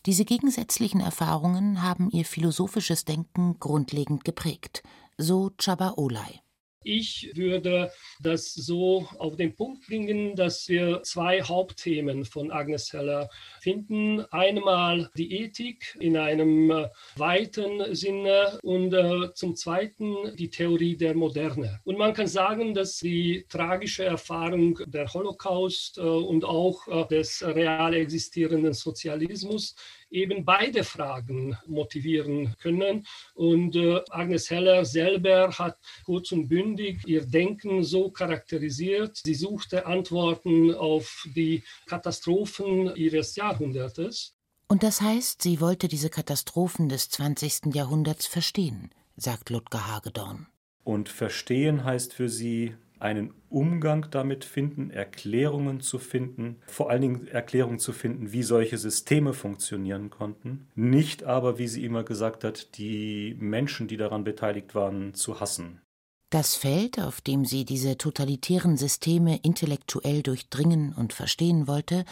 Diese 0.07 0.27
gegensätzlichen 0.27 1.01
Erfahrungen 1.01 1.83
haben 1.83 2.11
ihr 2.11 2.27
philosophisches 2.27 3.07
Denken 3.07 3.59
grundlegend 3.59 4.25
geprägt, 4.25 4.83
so 5.17 5.51
Csaba 5.57 5.95
Olay. 5.97 6.44
Ich 6.85 7.31
würde 7.35 7.91
das 8.21 8.53
so 8.53 9.09
auf 9.19 9.37
den 9.37 9.57
Punkt 9.57 9.87
bringen, 9.87 10.37
dass 10.37 10.69
wir 10.69 11.03
zwei 11.03 11.43
Hauptthemen 11.43 12.25
von 12.25 12.51
Agnes 12.51 12.93
Heller 12.93 13.31
finden. 13.61 14.21
Einmal 14.31 15.11
die 15.17 15.33
Ethik 15.41 15.97
in 15.99 16.17
einem 16.17 16.71
äh, 16.71 16.89
weiten 17.17 17.95
Sinne 17.95 18.59
und 18.63 18.93
äh, 18.93 19.33
zum 19.35 19.57
Zweiten 19.57 20.37
die 20.37 20.51
Theorie 20.51 20.97
der 20.97 21.15
Moderne. 21.15 21.81
Und 21.85 21.99
man 21.99 22.13
kann 22.13 22.27
sagen, 22.27 22.75
dass 22.75 22.99
die 22.99 23.47
tragische 23.49 24.05
Erfahrung 24.05 24.79
der 24.87 25.13
Holocaust 25.13 25.99
äh, 25.99 26.03
und 26.03 26.45
auch 26.45 27.09
des 27.09 27.43
real 27.43 27.95
existierenden 27.95 28.75
Sozialismus 28.75 29.75
eben 30.11 30.45
beide 30.45 30.85
Fragen 30.85 31.57
motivieren 31.67 32.55
können. 32.61 33.07
Und 33.35 33.77
äh, 33.77 34.01
Agnes 34.11 34.51
Heller 34.51 34.85
selber 34.85 35.51
hat 35.59 35.79
kurz 36.05 36.33
und 36.33 36.49
bündig 36.49 37.03
ihr 37.07 37.27
Denken 37.27 37.83
so 37.85 38.11
charakterisiert. 38.11 39.21
Sie 39.25 39.35
suchte 39.35 39.87
Antworten 39.87 40.75
auf 40.75 41.27
die 41.35 41.63
Katastrophen 41.87 42.95
ihres 42.97 43.37
Jahrhundertes. 43.37 44.35
Und 44.67 44.83
das 44.83 45.01
heißt, 45.01 45.43
sie 45.43 45.61
wollte 45.61 45.89
diese 45.89 46.11
Katastrophen 46.11 46.89
des 46.89 47.11
20. 47.11 47.75
Jahrhunderts 47.75 48.27
verstehen, 48.27 48.91
sagt 49.17 49.51
Ludger 49.51 49.87
Hagedorn. 49.87 50.47
Und 50.85 51.09
verstehen 51.09 51.85
heißt 51.85 52.13
für 52.13 52.29
sie 52.29 52.75
einen 53.05 53.35
Umgang 53.51 54.07
damit 54.11 54.45
finden, 54.45 54.91
Erklärungen 54.91 55.81
zu 55.81 55.99
finden, 55.99 56.57
vor 56.67 56.91
allen 56.91 57.03
Dingen 57.03 57.27
Erklärungen 57.29 57.79
zu 57.79 57.93
finden, 57.93 58.33
wie 58.33 58.43
solche 58.43 58.79
Systeme 58.79 59.35
funktionieren 59.35 60.09
konnten, 60.09 60.69
nicht 60.75 61.23
aber, 61.23 61.59
wie 61.59 61.69
sie 61.69 61.85
immer 61.85 62.03
gesagt 62.03 62.45
hat, 62.45 62.79
die 62.79 63.37
Menschen, 63.39 63.89
die 63.89 63.99
daran 63.99 64.25
beteiligt 64.25 64.75
waren, 64.75 65.13
zu 65.13 65.39
hassen. 65.39 65.83
Das 66.31 66.57
Feld, 66.57 66.99
auf 66.99 67.21
dem 67.21 67.45
sie 67.45 67.65
diese 67.65 67.99
totalitären 67.99 68.77
Systeme 68.77 69.39
intellektuell 69.43 70.23
durchdringen 70.23 70.93
und 70.95 71.13
verstehen 71.13 71.69
wollte, 71.69 72.05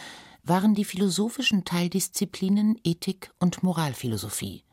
waren 0.43 0.75
die 0.75 0.85
philosophischen 0.85 1.65
Teildisziplinen 1.65 2.79
Ethik 2.83 3.31
und 3.39 3.63
Moralphilosophie. 3.63 4.63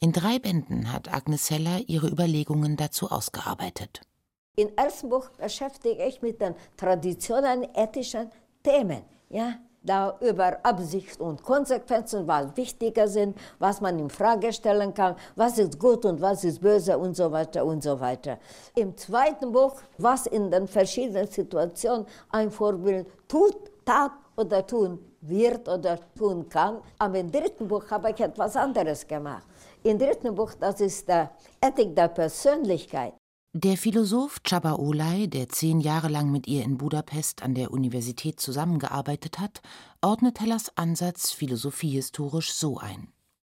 In 0.00 0.12
drei 0.12 0.38
Bänden 0.38 0.92
hat 0.92 1.12
Agnes 1.12 1.50
Heller 1.50 1.80
ihre 1.86 2.08
Überlegungen 2.08 2.76
dazu 2.76 3.10
ausgearbeitet. 3.10 4.02
Ersten 4.76 5.08
Buch 5.08 5.28
beschäftige 5.38 6.04
ich 6.04 6.20
mit 6.20 6.40
den 6.40 6.54
Traditionen, 6.76 7.66
ethischen 7.74 8.30
Themen. 8.62 9.02
Ja? 9.28 9.54
Da 9.82 10.18
über 10.20 10.58
Absicht 10.64 11.20
und 11.20 11.42
Konsequenzen, 11.42 12.26
was 12.26 12.56
wichtiger 12.56 13.06
sind, 13.06 13.38
was 13.60 13.80
man 13.80 13.98
in 13.98 14.10
Frage 14.10 14.52
stellen 14.52 14.92
kann, 14.92 15.14
was 15.36 15.58
ist 15.58 15.78
gut 15.78 16.04
und 16.04 16.20
was 16.20 16.42
ist 16.42 16.60
böse 16.60 16.98
und 16.98 17.16
so 17.16 17.30
weiter 17.30 17.64
und 17.64 17.82
so 17.82 17.98
weiter. 18.00 18.38
Im 18.74 18.96
zweiten 18.96 19.52
Buch, 19.52 19.76
was 19.96 20.26
in 20.26 20.50
den 20.50 20.66
verschiedenen 20.66 21.28
Situationen 21.28 22.06
ein 22.30 22.50
Vorbild 22.50 23.06
tut, 23.28 23.56
tat 23.84 24.12
oder 24.36 24.66
tun 24.66 24.98
wird 25.20 25.68
oder 25.68 25.98
tun 26.16 26.48
kann. 26.48 26.80
Aber 26.98 27.18
im 27.18 27.30
dritten 27.30 27.68
Buch 27.68 27.90
habe 27.90 28.10
ich 28.10 28.20
etwas 28.20 28.56
anderes 28.56 29.06
gemacht. 29.06 29.46
Im 29.82 29.98
dritten 29.98 30.34
Buch, 30.34 30.52
das 30.58 30.80
ist 30.80 31.08
der 31.08 31.30
Ethik 31.60 31.94
der 31.94 32.08
Persönlichkeit. 32.08 33.14
Der 33.54 33.78
Philosoph 33.78 34.42
Csaba 34.44 34.74
Olay, 34.74 35.26
der 35.26 35.48
zehn 35.48 35.80
Jahre 35.80 36.08
lang 36.08 36.30
mit 36.30 36.46
ihr 36.46 36.62
in 36.64 36.76
Budapest 36.76 37.42
an 37.42 37.54
der 37.54 37.70
Universität 37.70 38.38
zusammengearbeitet 38.38 39.38
hat, 39.38 39.62
ordnet 40.02 40.38
Hellers 40.40 40.76
Ansatz 40.76 41.30
philosophiehistorisch 41.32 42.52
so 42.52 42.76
ein. 42.76 43.08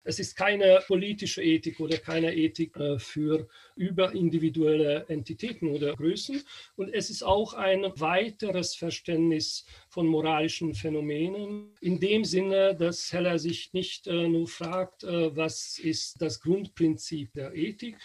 Es 0.03 0.17
ist 0.17 0.36
keine 0.36 0.79
politische 0.88 1.43
Ethik 1.43 1.79
oder 1.79 1.98
keine 1.98 2.36
Ethik 2.36 2.75
äh, 2.75 2.98
für 2.98 3.48
überindividuelle 3.75 5.05
Entitäten 5.10 5.67
oder 5.67 5.96
Größen. 5.96 6.41
Und 6.75 6.89
es 6.91 7.12
ist 7.12 7.22
auch 7.22 7.53
ein 7.53 7.84
weiteres 7.98 8.75
Verständnis 8.75 9.63
von 9.89 10.08
moralischen 10.08 10.74
Phänomenen, 10.74 11.75
in 11.81 12.00
dem 12.00 12.25
Sinne, 12.25 12.75
dass 12.75 13.13
Heller 13.13 13.38
sich 13.38 13.74
nicht 13.74 14.08
äh, 14.08 14.27
nur 14.27 14.48
fragt, 14.48 15.03
äh, 15.03 15.36
was 15.36 15.77
ist 15.77 16.20
das 16.20 16.39
Grundprinzip 16.39 17.34
der 17.34 17.53
Ethik, 17.53 17.98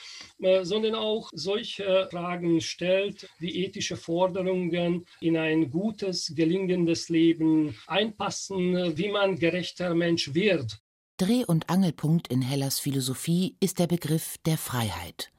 sondern 0.63 0.95
auch 0.95 1.31
solche 1.33 2.09
Fragen 2.11 2.61
stellt, 2.61 3.29
wie 3.39 3.65
ethische 3.65 3.97
Forderungen 3.97 5.07
in 5.21 5.37
ein 5.37 5.71
gutes, 5.71 6.35
gelingendes 6.35 7.09
Leben 7.09 7.75
einpassen, 7.87 8.97
wie 8.97 9.09
man 9.09 9.39
gerechter 9.39 9.95
Mensch 9.95 10.35
wird 10.35 10.81
Dreh- 11.19 11.47
und 11.47 11.71
Angelpunkt 11.71 12.29
in 12.29 12.43
Hellers 12.43 12.79
Philosophie 12.79 13.57
ist 13.59 13.79
der 13.79 13.87
Begriff 13.87 14.37
der 14.45 14.59
Freiheit. 14.59 15.33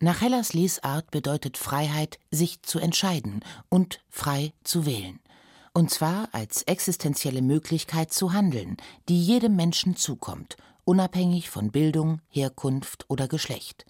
Nach 0.00 0.20
Hellers 0.20 0.52
Lesart 0.52 1.10
bedeutet 1.10 1.56
Freiheit, 1.56 2.18
sich 2.30 2.60
zu 2.60 2.78
entscheiden 2.78 3.40
und 3.70 4.00
frei 4.10 4.52
zu 4.64 4.84
wählen. 4.84 5.18
Und 5.72 5.90
zwar 5.90 6.28
als 6.32 6.62
existenzielle 6.64 7.40
Möglichkeit 7.40 8.12
zu 8.12 8.34
handeln, 8.34 8.76
die 9.08 9.18
jedem 9.18 9.56
Menschen 9.56 9.96
zukommt, 9.96 10.58
unabhängig 10.84 11.48
von 11.48 11.70
Bildung, 11.70 12.20
Herkunft 12.28 13.06
oder 13.08 13.28
Geschlecht. 13.28 13.86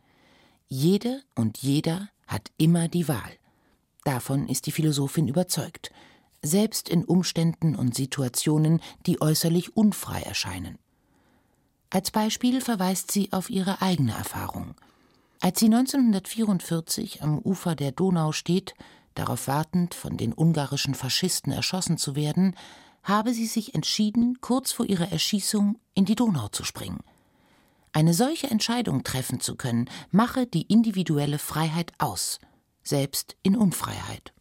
Jede 0.68 1.24
und 1.34 1.58
jeder 1.58 2.10
hat 2.28 2.52
immer 2.58 2.86
die 2.86 3.08
Wahl. 3.08 3.32
Davon 4.04 4.48
ist 4.48 4.66
die 4.66 4.72
Philosophin 4.72 5.26
überzeugt, 5.26 5.90
selbst 6.42 6.88
in 6.88 7.04
Umständen 7.04 7.74
und 7.74 7.96
Situationen, 7.96 8.80
die 9.06 9.20
äußerlich 9.20 9.76
unfrei 9.76 10.22
erscheinen. 10.22 10.78
Als 11.90 12.10
Beispiel 12.10 12.60
verweist 12.60 13.10
sie 13.10 13.32
auf 13.32 13.48
ihre 13.48 13.80
eigene 13.80 14.12
Erfahrung. 14.12 14.74
Als 15.40 15.60
sie 15.60 15.66
1944 15.66 17.22
am 17.22 17.38
Ufer 17.38 17.74
der 17.74 17.92
Donau 17.92 18.32
steht, 18.32 18.74
darauf 19.14 19.48
wartend, 19.48 19.94
von 19.94 20.16
den 20.16 20.34
ungarischen 20.34 20.94
Faschisten 20.94 21.52
erschossen 21.52 21.96
zu 21.96 22.14
werden, 22.14 22.54
habe 23.04 23.32
sie 23.32 23.46
sich 23.46 23.74
entschieden, 23.74 24.38
kurz 24.40 24.72
vor 24.72 24.86
ihrer 24.86 25.10
Erschießung 25.10 25.78
in 25.94 26.04
die 26.04 26.14
Donau 26.14 26.48
zu 26.48 26.64
springen. 26.64 27.00
Eine 27.92 28.12
solche 28.12 28.50
Entscheidung 28.50 29.02
treffen 29.02 29.40
zu 29.40 29.56
können, 29.56 29.88
mache 30.10 30.46
die 30.46 30.62
individuelle 30.62 31.38
Freiheit 31.38 31.92
aus, 31.98 32.38
selbst 32.82 33.36
in 33.42 33.56
Unfreiheit. 33.56 34.34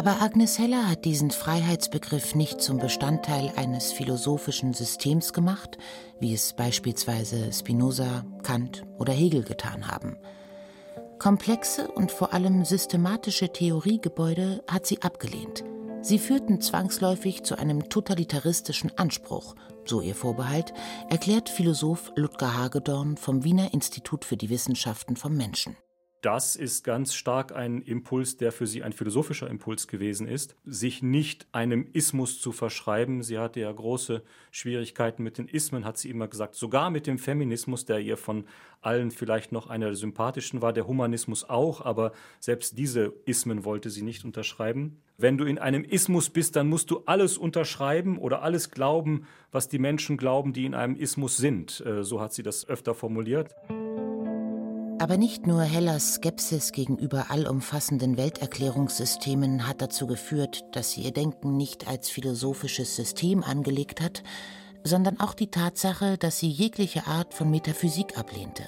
Aber 0.00 0.22
Agnes 0.22 0.58
Heller 0.58 0.88
hat 0.88 1.04
diesen 1.04 1.30
Freiheitsbegriff 1.30 2.34
nicht 2.34 2.62
zum 2.62 2.78
Bestandteil 2.78 3.52
eines 3.56 3.92
philosophischen 3.92 4.72
Systems 4.72 5.34
gemacht, 5.34 5.76
wie 6.18 6.32
es 6.32 6.54
beispielsweise 6.54 7.52
Spinoza, 7.52 8.24
Kant 8.42 8.86
oder 8.98 9.12
Hegel 9.12 9.42
getan 9.42 9.88
haben. 9.88 10.16
Komplexe 11.18 11.86
und 11.86 12.12
vor 12.12 12.32
allem 12.32 12.64
systematische 12.64 13.52
Theoriegebäude 13.52 14.64
hat 14.66 14.86
sie 14.86 15.02
abgelehnt. 15.02 15.64
Sie 16.00 16.18
führten 16.18 16.62
zwangsläufig 16.62 17.42
zu 17.42 17.58
einem 17.58 17.90
totalitaristischen 17.90 18.96
Anspruch, 18.96 19.54
so 19.84 20.00
ihr 20.00 20.14
Vorbehalt, 20.14 20.72
erklärt 21.10 21.50
Philosoph 21.50 22.10
Ludger 22.16 22.56
Hagedorn 22.56 23.18
vom 23.18 23.44
Wiener 23.44 23.74
Institut 23.74 24.24
für 24.24 24.38
die 24.38 24.48
Wissenschaften 24.48 25.16
vom 25.16 25.36
Menschen. 25.36 25.76
Das 26.20 26.54
ist 26.54 26.84
ganz 26.84 27.14
stark 27.14 27.54
ein 27.54 27.80
Impuls, 27.80 28.36
der 28.36 28.52
für 28.52 28.66
sie 28.66 28.82
ein 28.82 28.92
philosophischer 28.92 29.48
Impuls 29.48 29.88
gewesen 29.88 30.28
ist, 30.28 30.54
sich 30.64 31.02
nicht 31.02 31.46
einem 31.52 31.86
Ismus 31.92 32.40
zu 32.40 32.52
verschreiben. 32.52 33.22
Sie 33.22 33.38
hatte 33.38 33.60
ja 33.60 33.72
große 33.72 34.22
Schwierigkeiten 34.50 35.22
mit 35.22 35.38
den 35.38 35.48
Ismen, 35.48 35.84
hat 35.84 35.96
sie 35.96 36.10
immer 36.10 36.28
gesagt, 36.28 36.56
sogar 36.56 36.90
mit 36.90 37.06
dem 37.06 37.18
Feminismus, 37.18 37.86
der 37.86 38.00
ihr 38.00 38.16
von 38.16 38.44
allen 38.82 39.10
vielleicht 39.10 39.52
noch 39.52 39.68
einer 39.68 39.86
der 39.86 39.94
sympathischen 39.94 40.62
war, 40.62 40.72
der 40.72 40.86
Humanismus 40.86 41.48
auch, 41.48 41.84
aber 41.84 42.12
selbst 42.38 42.78
diese 42.78 43.12
Ismen 43.26 43.64
wollte 43.64 43.90
sie 43.90 44.02
nicht 44.02 44.24
unterschreiben. 44.24 45.00
Wenn 45.16 45.36
du 45.36 45.44
in 45.44 45.58
einem 45.58 45.84
Ismus 45.84 46.30
bist, 46.30 46.56
dann 46.56 46.68
musst 46.68 46.90
du 46.90 47.02
alles 47.04 47.36
unterschreiben 47.36 48.18
oder 48.18 48.42
alles 48.42 48.70
glauben, 48.70 49.26
was 49.52 49.68
die 49.68 49.78
Menschen 49.78 50.16
glauben, 50.16 50.52
die 50.52 50.64
in 50.64 50.74
einem 50.74 50.96
Ismus 50.96 51.36
sind. 51.36 51.84
Äh, 51.84 52.04
so 52.04 52.20
hat 52.20 52.32
sie 52.32 52.42
das 52.42 52.68
öfter 52.68 52.94
formuliert. 52.94 53.54
Aber 55.00 55.16
nicht 55.16 55.46
nur 55.46 55.62
Hellas 55.62 56.16
Skepsis 56.16 56.72
gegenüber 56.72 57.30
allumfassenden 57.30 58.18
Welterklärungssystemen 58.18 59.66
hat 59.66 59.80
dazu 59.80 60.06
geführt, 60.06 60.66
dass 60.72 60.90
sie 60.90 61.00
ihr 61.00 61.10
Denken 61.10 61.56
nicht 61.56 61.88
als 61.88 62.10
philosophisches 62.10 62.96
System 62.96 63.42
angelegt 63.42 64.02
hat, 64.02 64.22
sondern 64.84 65.18
auch 65.18 65.32
die 65.32 65.50
Tatsache, 65.50 66.18
dass 66.18 66.38
sie 66.38 66.50
jegliche 66.50 67.06
Art 67.06 67.32
von 67.32 67.50
Metaphysik 67.50 68.18
ablehnte. 68.18 68.64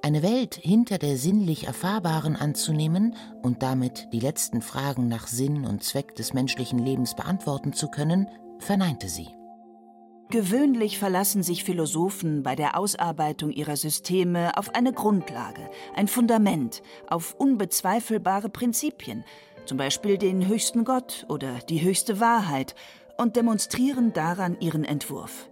Eine 0.00 0.22
Welt 0.22 0.54
hinter 0.54 0.98
der 0.98 1.16
sinnlich 1.16 1.66
Erfahrbaren 1.66 2.36
anzunehmen 2.36 3.16
und 3.42 3.64
damit 3.64 4.12
die 4.12 4.20
letzten 4.20 4.62
Fragen 4.62 5.08
nach 5.08 5.26
Sinn 5.26 5.66
und 5.66 5.82
Zweck 5.82 6.14
des 6.14 6.34
menschlichen 6.34 6.78
Lebens 6.78 7.16
beantworten 7.16 7.72
zu 7.72 7.88
können, 7.88 8.28
verneinte 8.60 9.08
sie. 9.08 9.26
Gewöhnlich 10.32 10.98
verlassen 10.98 11.42
sich 11.42 11.62
Philosophen 11.62 12.42
bei 12.42 12.56
der 12.56 12.78
Ausarbeitung 12.78 13.50
ihrer 13.50 13.76
Systeme 13.76 14.56
auf 14.56 14.74
eine 14.74 14.94
Grundlage, 14.94 15.68
ein 15.94 16.08
Fundament, 16.08 16.82
auf 17.06 17.34
unbezweifelbare 17.36 18.48
Prinzipien, 18.48 19.26
zum 19.66 19.76
Beispiel 19.76 20.16
den 20.16 20.48
höchsten 20.48 20.86
Gott 20.86 21.26
oder 21.28 21.58
die 21.68 21.82
höchste 21.82 22.18
Wahrheit, 22.18 22.74
und 23.18 23.36
demonstrieren 23.36 24.14
daran 24.14 24.56
ihren 24.58 24.86
Entwurf. 24.86 25.50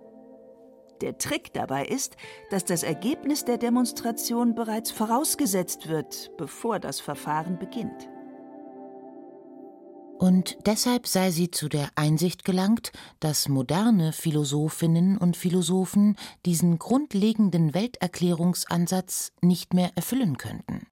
Der 1.02 1.18
Trick 1.18 1.52
dabei 1.52 1.84
ist, 1.84 2.16
dass 2.48 2.64
das 2.64 2.82
Ergebnis 2.82 3.44
der 3.44 3.58
Demonstration 3.58 4.54
bereits 4.54 4.90
vorausgesetzt 4.90 5.90
wird, 5.90 6.30
bevor 6.38 6.78
das 6.78 7.00
Verfahren 7.00 7.58
beginnt 7.58 8.08
und 10.20 10.58
deshalb 10.66 11.06
sei 11.06 11.30
sie 11.30 11.50
zu 11.50 11.70
der 11.70 11.88
Einsicht 11.94 12.44
gelangt, 12.44 12.92
dass 13.20 13.48
moderne 13.48 14.12
Philosophinnen 14.12 15.16
und 15.16 15.34
Philosophen 15.34 16.14
diesen 16.44 16.78
grundlegenden 16.78 17.72
Welterklärungsansatz 17.72 19.32
nicht 19.40 19.72
mehr 19.72 19.92
erfüllen 19.94 20.36
könnten. 20.36 20.86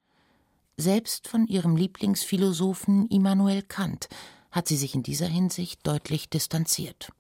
Selbst 0.79 1.29
von 1.29 1.47
ihrem 1.47 1.77
Lieblingsphilosophen 1.77 3.07
Immanuel 3.09 3.61
Kant 3.61 4.09
hat 4.51 4.67
sie 4.67 4.79
sich 4.79 4.95
in 4.95 5.03
dieser 5.03 5.27
Hinsicht 5.27 5.87
deutlich 5.87 6.31
distanziert. 6.31 7.11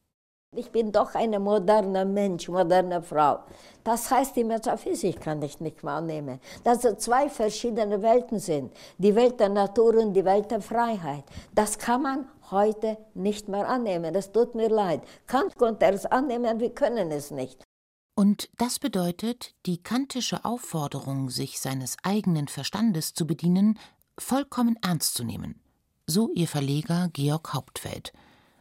Ich 0.57 0.73
bin 0.73 0.93
doch 0.93 1.15
ein 1.15 1.31
moderner 1.43 2.07
Mensch, 2.07 2.49
moderne 2.49 3.03
Frau. 3.03 3.41
Das 3.85 4.11
heißt, 4.11 4.35
die 4.35 4.45
Metaphysik 4.45 5.21
kann 5.21 5.43
ich 5.43 5.61
nicht 5.61 5.85
mehr 5.85 5.95
annehmen. 5.95 6.41
Dass 6.65 6.85
es 6.85 6.99
zwei 6.99 7.29
verschiedene 7.29 8.01
Welten 8.01 8.39
sind. 8.39 8.73
Die 8.97 9.15
Welt 9.15 9.39
der 9.41 9.51
Natur 9.51 9.97
und 9.99 10.15
die 10.15 10.25
Welt 10.25 10.51
der 10.51 10.63
Freiheit. 10.63 11.25
Das 11.55 11.79
kann 11.79 12.03
man 12.03 12.29
heute 12.51 12.97
nicht 13.13 13.49
mehr 13.49 13.69
annehmen. 13.69 14.15
Es 14.15 14.33
tut 14.33 14.55
mir 14.55 14.71
leid. 14.71 15.03
Kant 15.27 15.57
konnte 15.59 15.85
es 15.85 16.07
annehmen, 16.07 16.61
wir 16.61 16.75
können 16.75 17.11
es 17.11 17.31
nicht. 17.31 17.63
Und 18.15 18.49
das 18.57 18.79
bedeutet, 18.79 19.55
die 19.67 19.83
kantische 19.83 20.47
Aufforderung, 20.47 21.29
sich 21.29 21.61
seines 21.61 21.97
eigenen 22.03 22.49
Verstandes 22.49 23.13
zu 23.13 23.27
bedienen, 23.27 23.79
vollkommen 24.19 24.77
ernst 24.83 25.15
zu 25.15 25.25
nehmen. 25.25 25.61
So 26.07 26.31
ihr 26.35 26.49
Verleger 26.49 27.11
Georg 27.13 27.53
Hauptfeld. 27.53 28.15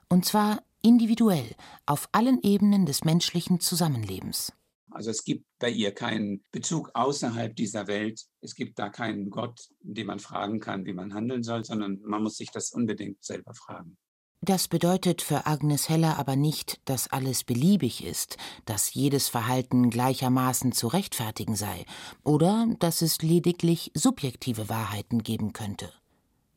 Und 0.10 0.26
zwar 0.26 0.62
individuell 0.88 1.54
auf 1.86 2.08
allen 2.14 2.42
Ebenen 2.44 2.86
des 2.86 3.04
menschlichen 3.04 3.60
Zusammenlebens. 3.60 4.54
Also 4.90 5.12
es 5.12 5.26
gibt 5.26 5.46
bei 5.60 5.70
ihr 5.70 5.94
keinen 5.94 6.46
Bezug 6.52 6.92
außerhalb 6.94 7.54
dieser 7.54 7.88
Welt. 7.88 8.22
Es 8.40 8.56
gibt 8.56 8.80
da 8.80 8.88
keinen 8.88 9.30
Gott, 9.30 9.68
den 9.82 10.08
man 10.08 10.20
fragen 10.20 10.62
kann, 10.62 10.86
wie 10.86 10.94
man 10.94 11.14
handeln 11.14 11.44
soll, 11.44 11.66
sondern 11.66 12.00
man 12.06 12.24
muss 12.24 12.38
sich 12.38 12.52
das 12.52 12.72
unbedingt 12.72 13.22
selber 13.22 13.54
fragen. 13.54 13.98
Das 14.42 14.70
bedeutet 14.70 15.22
für 15.22 15.46
Agnes 15.46 15.90
Heller 15.90 16.18
aber 16.18 16.38
nicht, 16.38 16.80
dass 16.86 17.12
alles 17.12 17.44
beliebig 17.44 18.06
ist, 18.06 18.38
dass 18.66 18.94
jedes 18.94 19.28
Verhalten 19.28 19.90
gleichermaßen 19.90 20.72
zu 20.72 20.88
rechtfertigen 20.88 21.56
sei 21.56 21.86
oder 22.24 22.68
dass 22.80 23.02
es 23.02 23.22
lediglich 23.22 23.92
subjektive 23.94 24.70
Wahrheiten 24.70 25.22
geben 25.22 25.52
könnte. 25.52 25.92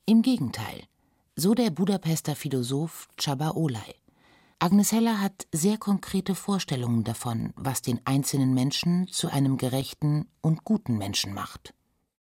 Im 0.07 0.23
Gegenteil, 0.23 0.83
so 1.37 1.55
der 1.55 1.71
Budapester 1.71 2.37
Philosoph 2.37 3.09
Csaba 3.17 3.53
Olay. 3.53 4.00
Agnes 4.63 4.93
Heller 4.93 5.23
hat 5.23 5.47
sehr 5.53 5.79
konkrete 5.79 6.35
Vorstellungen 6.35 7.03
davon, 7.03 7.55
was 7.57 7.81
den 7.81 7.99
einzelnen 8.05 8.53
Menschen 8.53 9.09
zu 9.09 9.29
einem 9.29 9.57
gerechten 9.57 10.29
und 10.43 10.65
guten 10.65 10.99
Menschen 10.99 11.33
macht. 11.33 11.73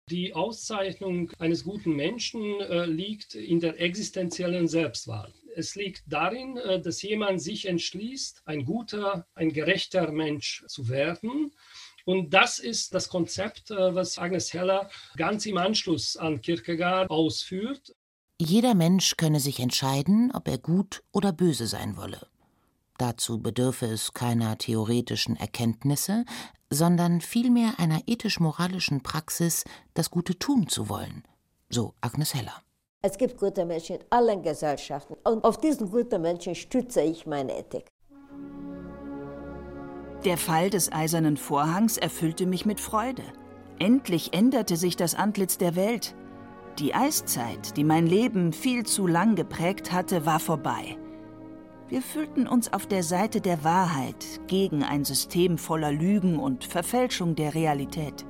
Die 0.10 0.34
Auszeichnung 0.34 1.32
eines 1.38 1.65
guten 1.65 1.97
Menschen 1.97 2.62
äh, 2.62 2.86
liegt 2.86 3.36
in 3.36 3.60
der 3.60 3.82
existenziellen 3.82 4.69
Selbstwahl. 4.69 5.34
Es 5.54 5.75
liegt 5.75 6.04
darin, 6.08 6.56
äh, 6.56 6.82
dass 6.82 7.02
jemand 7.02 7.41
sich 7.41 7.67
entschließt, 7.67 8.43
ein 8.45 8.63
guter, 8.63 9.28
ein 9.36 9.52
gerechter 9.52 10.10
Mensch 10.10 10.63
zu 10.67 10.88
werden. 10.88 11.52
Und 12.06 12.34
das 12.34 12.58
ist 12.58 12.93
das 12.93 13.10
Konzept, 13.10 13.69
äh, 13.69 13.93
was 13.93 14.17
Agnes 14.17 14.54
Heller 14.54 14.89
ganz 15.17 15.45
im 15.45 15.58
Anschluss 15.58 16.15
an 16.15 16.39
Kierkegaard 16.39 17.10
ausführt. 17.10 17.93
Jeder 18.41 18.73
Mensch 18.73 19.17
könne 19.17 19.41
sich 19.41 19.60
entscheiden, 19.60 20.32
ob 20.34 20.47
er 20.47 20.58
gut 20.58 21.04
oder 21.12 21.34
böse 21.34 21.67
sein 21.67 21.97
wolle. 21.97 22.29
Dazu 23.00 23.42
bedürfe 23.42 23.86
es 23.86 24.14
keiner 24.14 24.58
theoretischen 24.58 25.38
Erkenntnisse, 25.38 26.26
sondern 26.70 27.22
vielmehr 27.22 27.72
einer 27.78 28.02
ethisch-moralischen 28.08 29.02
Praxis, 29.02 29.64
das 29.94 30.12
Gute 30.12 30.38
tun 30.38 30.68
zu 30.68 30.90
wollen, 30.90 31.24
so 31.70 31.94
Agnes 32.02 32.36
Heller. 32.36 32.62
Es 33.02 33.18
gibt 33.18 33.38
gute 33.38 33.66
Menschen 33.66 33.96
in 33.96 34.02
allen 34.10 34.44
Gesellschaften 34.44 35.16
und 35.24 35.46
auf 35.46 35.58
diesen 35.58 35.90
guten 35.90 36.22
Menschen 36.22 36.56
stütze 36.56 37.02
ich 37.02 37.26
meine 37.26 37.58
Ethik. 37.58 37.86
Der 40.26 40.38
Fall 40.38 40.70
des 40.70 40.92
Eisernen 40.92 41.38
Vorhangs 41.38 41.98
erfüllte 41.98 42.46
mich 42.46 42.66
mit 42.66 42.82
Freude. 42.82 43.24
Endlich 43.80 44.34
änderte 44.34 44.76
sich 44.76 44.98
das 44.98 45.16
Antlitz 45.16 45.58
der 45.58 45.78
Welt. 45.78 46.16
Die 46.80 46.94
Eiszeit, 46.94 47.78
die 47.78 47.86
mein 47.86 48.06
Leben 48.06 48.52
viel 48.52 48.86
zu 48.86 49.08
lang 49.08 49.36
geprägt 49.36 49.94
hatte, 49.94 50.26
war 50.26 50.42
vorbei. 50.42 50.98
Wir 51.89 52.02
fühlten 52.04 52.47
uns 52.47 52.71
auf 52.71 52.86
der 52.86 53.04
Seite 53.04 53.41
der 53.41 53.63
Wahrheit 53.63 54.41
gegen 54.47 54.84
ein 54.84 55.06
System 55.06 55.58
voller 55.58 55.91
Lügen 55.91 56.38
und 56.38 56.63
Verfälschung 56.63 57.36
der 57.36 57.56
Realität. 57.56 58.25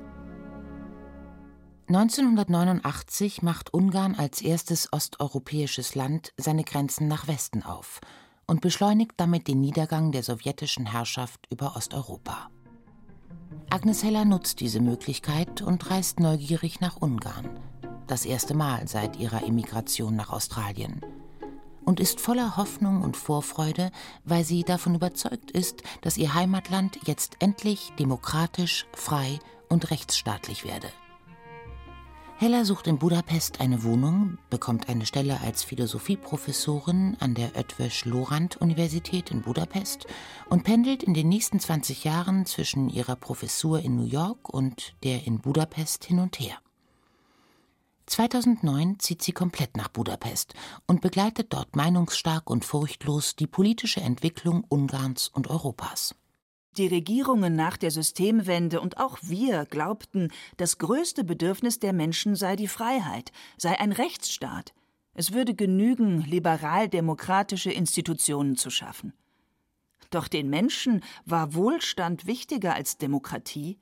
1989 1.88 3.42
macht 3.42 3.74
Ungarn 3.74 4.14
als 4.14 4.40
erstes 4.40 4.92
osteuropäisches 4.92 5.94
Land 5.94 6.32
seine 6.36 6.64
Grenzen 6.64 7.08
nach 7.08 7.28
Westen 7.28 7.62
auf 7.62 8.00
und 8.46 8.60
beschleunigt 8.60 9.12
damit 9.18 9.46
den 9.46 9.60
Niedergang 9.60 10.12
der 10.12 10.22
sowjetischen 10.22 10.86
Herrschaft 10.86 11.46
über 11.50 11.76
Osteuropa. 11.76 12.48
Agnes 13.68 14.02
Heller 14.02 14.24
nutzt 14.24 14.60
diese 14.60 14.80
Möglichkeit 14.80 15.62
und 15.62 15.90
reist 15.90 16.18
neugierig 16.20 16.80
nach 16.80 16.96
Ungarn 16.96 17.48
das 18.10 18.24
erste 18.24 18.54
Mal 18.54 18.88
seit 18.88 19.16
ihrer 19.20 19.46
Emigration 19.46 20.16
nach 20.16 20.30
Australien. 20.30 21.00
Und 21.90 21.98
ist 21.98 22.20
voller 22.20 22.56
Hoffnung 22.56 23.02
und 23.02 23.16
Vorfreude, 23.16 23.90
weil 24.22 24.44
sie 24.44 24.62
davon 24.62 24.94
überzeugt 24.94 25.50
ist, 25.50 25.82
dass 26.02 26.18
ihr 26.18 26.34
Heimatland 26.34 27.00
jetzt 27.04 27.34
endlich 27.40 27.92
demokratisch, 27.98 28.86
frei 28.92 29.40
und 29.68 29.90
rechtsstaatlich 29.90 30.64
werde. 30.64 30.86
Hella 32.36 32.64
sucht 32.64 32.86
in 32.86 33.00
Budapest 33.00 33.60
eine 33.60 33.82
Wohnung, 33.82 34.38
bekommt 34.50 34.88
eine 34.88 35.04
Stelle 35.04 35.40
als 35.40 35.64
Philosophieprofessorin 35.64 37.16
an 37.18 37.34
der 37.34 37.56
Ötvös-Lorand-Universität 37.56 39.32
in 39.32 39.42
Budapest 39.42 40.06
und 40.48 40.62
pendelt 40.62 41.02
in 41.02 41.12
den 41.12 41.28
nächsten 41.28 41.58
20 41.58 42.04
Jahren 42.04 42.46
zwischen 42.46 42.88
ihrer 42.88 43.16
Professur 43.16 43.80
in 43.80 43.96
New 43.96 44.06
York 44.06 44.48
und 44.48 44.94
der 45.02 45.26
in 45.26 45.40
Budapest 45.40 46.04
hin 46.04 46.20
und 46.20 46.38
her. 46.38 46.56
2009 48.10 48.98
zieht 48.98 49.22
sie 49.22 49.30
komplett 49.32 49.76
nach 49.76 49.86
Budapest 49.88 50.54
und 50.86 51.00
begleitet 51.00 51.52
dort 51.52 51.76
meinungsstark 51.76 52.50
und 52.50 52.64
furchtlos 52.64 53.36
die 53.36 53.46
politische 53.46 54.00
Entwicklung 54.00 54.64
Ungarns 54.68 55.28
und 55.28 55.48
Europas. 55.48 56.16
Die 56.76 56.88
Regierungen 56.88 57.54
nach 57.54 57.76
der 57.76 57.92
Systemwende 57.92 58.80
und 58.80 58.98
auch 58.98 59.18
wir 59.22 59.64
glaubten, 59.64 60.32
das 60.56 60.78
größte 60.78 61.22
Bedürfnis 61.22 61.78
der 61.78 61.92
Menschen 61.92 62.34
sei 62.34 62.56
die 62.56 62.68
Freiheit, 62.68 63.30
sei 63.56 63.78
ein 63.78 63.92
Rechtsstaat. 63.92 64.74
Es 65.14 65.32
würde 65.32 65.54
genügen, 65.54 66.22
liberal-demokratische 66.22 67.70
Institutionen 67.70 68.56
zu 68.56 68.70
schaffen. 68.70 69.12
Doch 70.10 70.26
den 70.26 70.50
Menschen 70.50 71.04
war 71.24 71.54
Wohlstand 71.54 72.26
wichtiger 72.26 72.74
als 72.74 72.98
Demokratie. 72.98 73.78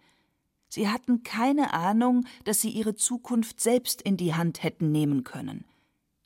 Sie 0.69 0.89
hatten 0.89 1.23
keine 1.23 1.73
Ahnung, 1.73 2.25
dass 2.45 2.61
sie 2.61 2.71
ihre 2.71 2.95
Zukunft 2.95 3.61
selbst 3.61 4.03
in 4.03 4.17
die 4.17 4.35
Hand 4.35 4.63
hätten 4.63 4.93
nehmen 4.93 5.25
können. 5.25 5.65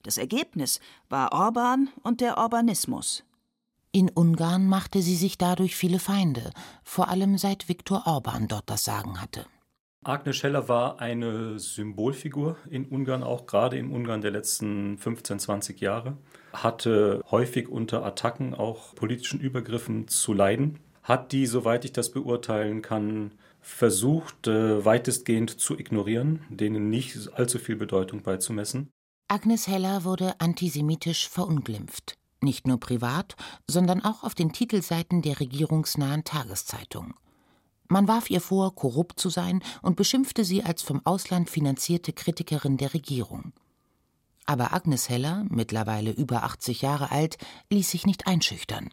Das 0.02 0.18
Ergebnis 0.18 0.81
war 1.09 1.33
Orban 1.33 1.88
und 2.02 2.20
der 2.20 2.38
Orbanismus. 2.38 3.24
In 3.92 4.09
Ungarn 4.09 4.66
machte 4.66 5.02
sie 5.02 5.16
sich 5.16 5.38
dadurch 5.38 5.76
viele 5.76 5.98
Feinde, 5.98 6.50
vor 6.83 7.09
allem 7.09 7.38
seit 7.38 7.68
Viktor 7.68 8.07
Orban 8.07 8.48
dort 8.48 8.68
das 8.68 8.85
Sagen 8.85 9.20
hatte. 9.20 9.46
Agnes 10.05 10.37
Scheller 10.37 10.68
war 10.68 11.00
eine 11.00 11.61
Symbolfigur 11.61 12.57
in 12.68 12.87
Ungarn, 12.87 13.22
auch 13.22 13.46
gerade 13.46 13.78
in 13.78 13.92
Ungarn 13.92 14.20
der 14.20 14.33
letzten 14.33 14.98
15, 14.98 15.38
20 15.38 15.81
Jahre, 15.81 16.16
hatte 16.52 17.22
häufig 17.31 17.68
unter 17.68 18.05
Attacken, 18.05 18.55
auch 18.55 18.96
politischen 18.96 19.38
Übergriffen 19.38 20.09
zu 20.09 20.33
leiden, 20.33 20.81
hat 21.05 21.31
die, 21.31 21.46
soweit 21.46 21.85
ich 21.85 21.92
das 21.92 22.11
beurteilen 22.11 22.83
kann, 22.83 23.33
versucht, 23.62 24.48
äh, 24.48 24.85
weitestgehend 24.85 25.61
zu 25.61 25.79
ignorieren, 25.79 26.44
denen 26.51 26.90
nicht 26.90 27.33
allzu 27.33 27.59
viel 27.59 27.77
Bedeutung 27.77 28.22
beizumessen. 28.22 28.90
Agnes 29.29 29.66
Heller 29.68 30.05
wurde 30.05 30.38
antisemitisch 30.40 31.29
verunglimpft. 31.29 32.18
Nicht 32.42 32.66
nur 32.66 32.79
privat, 32.79 33.37
sondern 33.68 34.05
auch 34.05 34.25
auf 34.25 34.35
den 34.35 34.53
Titelseiten 34.53 35.22
der 35.22 35.38
regierungsnahen 35.38 36.25
Tageszeitung. 36.25 37.14
Man 37.88 38.09
warf 38.09 38.31
ihr 38.31 38.40
vor, 38.40 38.75
korrupt 38.75 39.20
zu 39.20 39.31
sein 39.31 39.62
und 39.81 39.96
beschimpfte 39.96 40.44
sie 40.44 40.62
als 40.64 40.83
vom 40.83 41.01
Ausland 41.05 41.48
finanzierte 41.48 42.12
Kritikerin 42.12 42.77
der 42.77 42.94
Regierung. 42.94 43.53
Aber 44.44 44.72
Agnes 44.75 45.09
Heller, 45.09 45.46
mittlerweile 45.48 46.11
über 46.11 46.42
80 46.42 46.83
Jahre 46.83 47.11
alt, 47.11 47.38
ließ 47.70 47.90
sich 47.90 48.07
nicht 48.07 48.27
einschüchtern. 48.27 48.90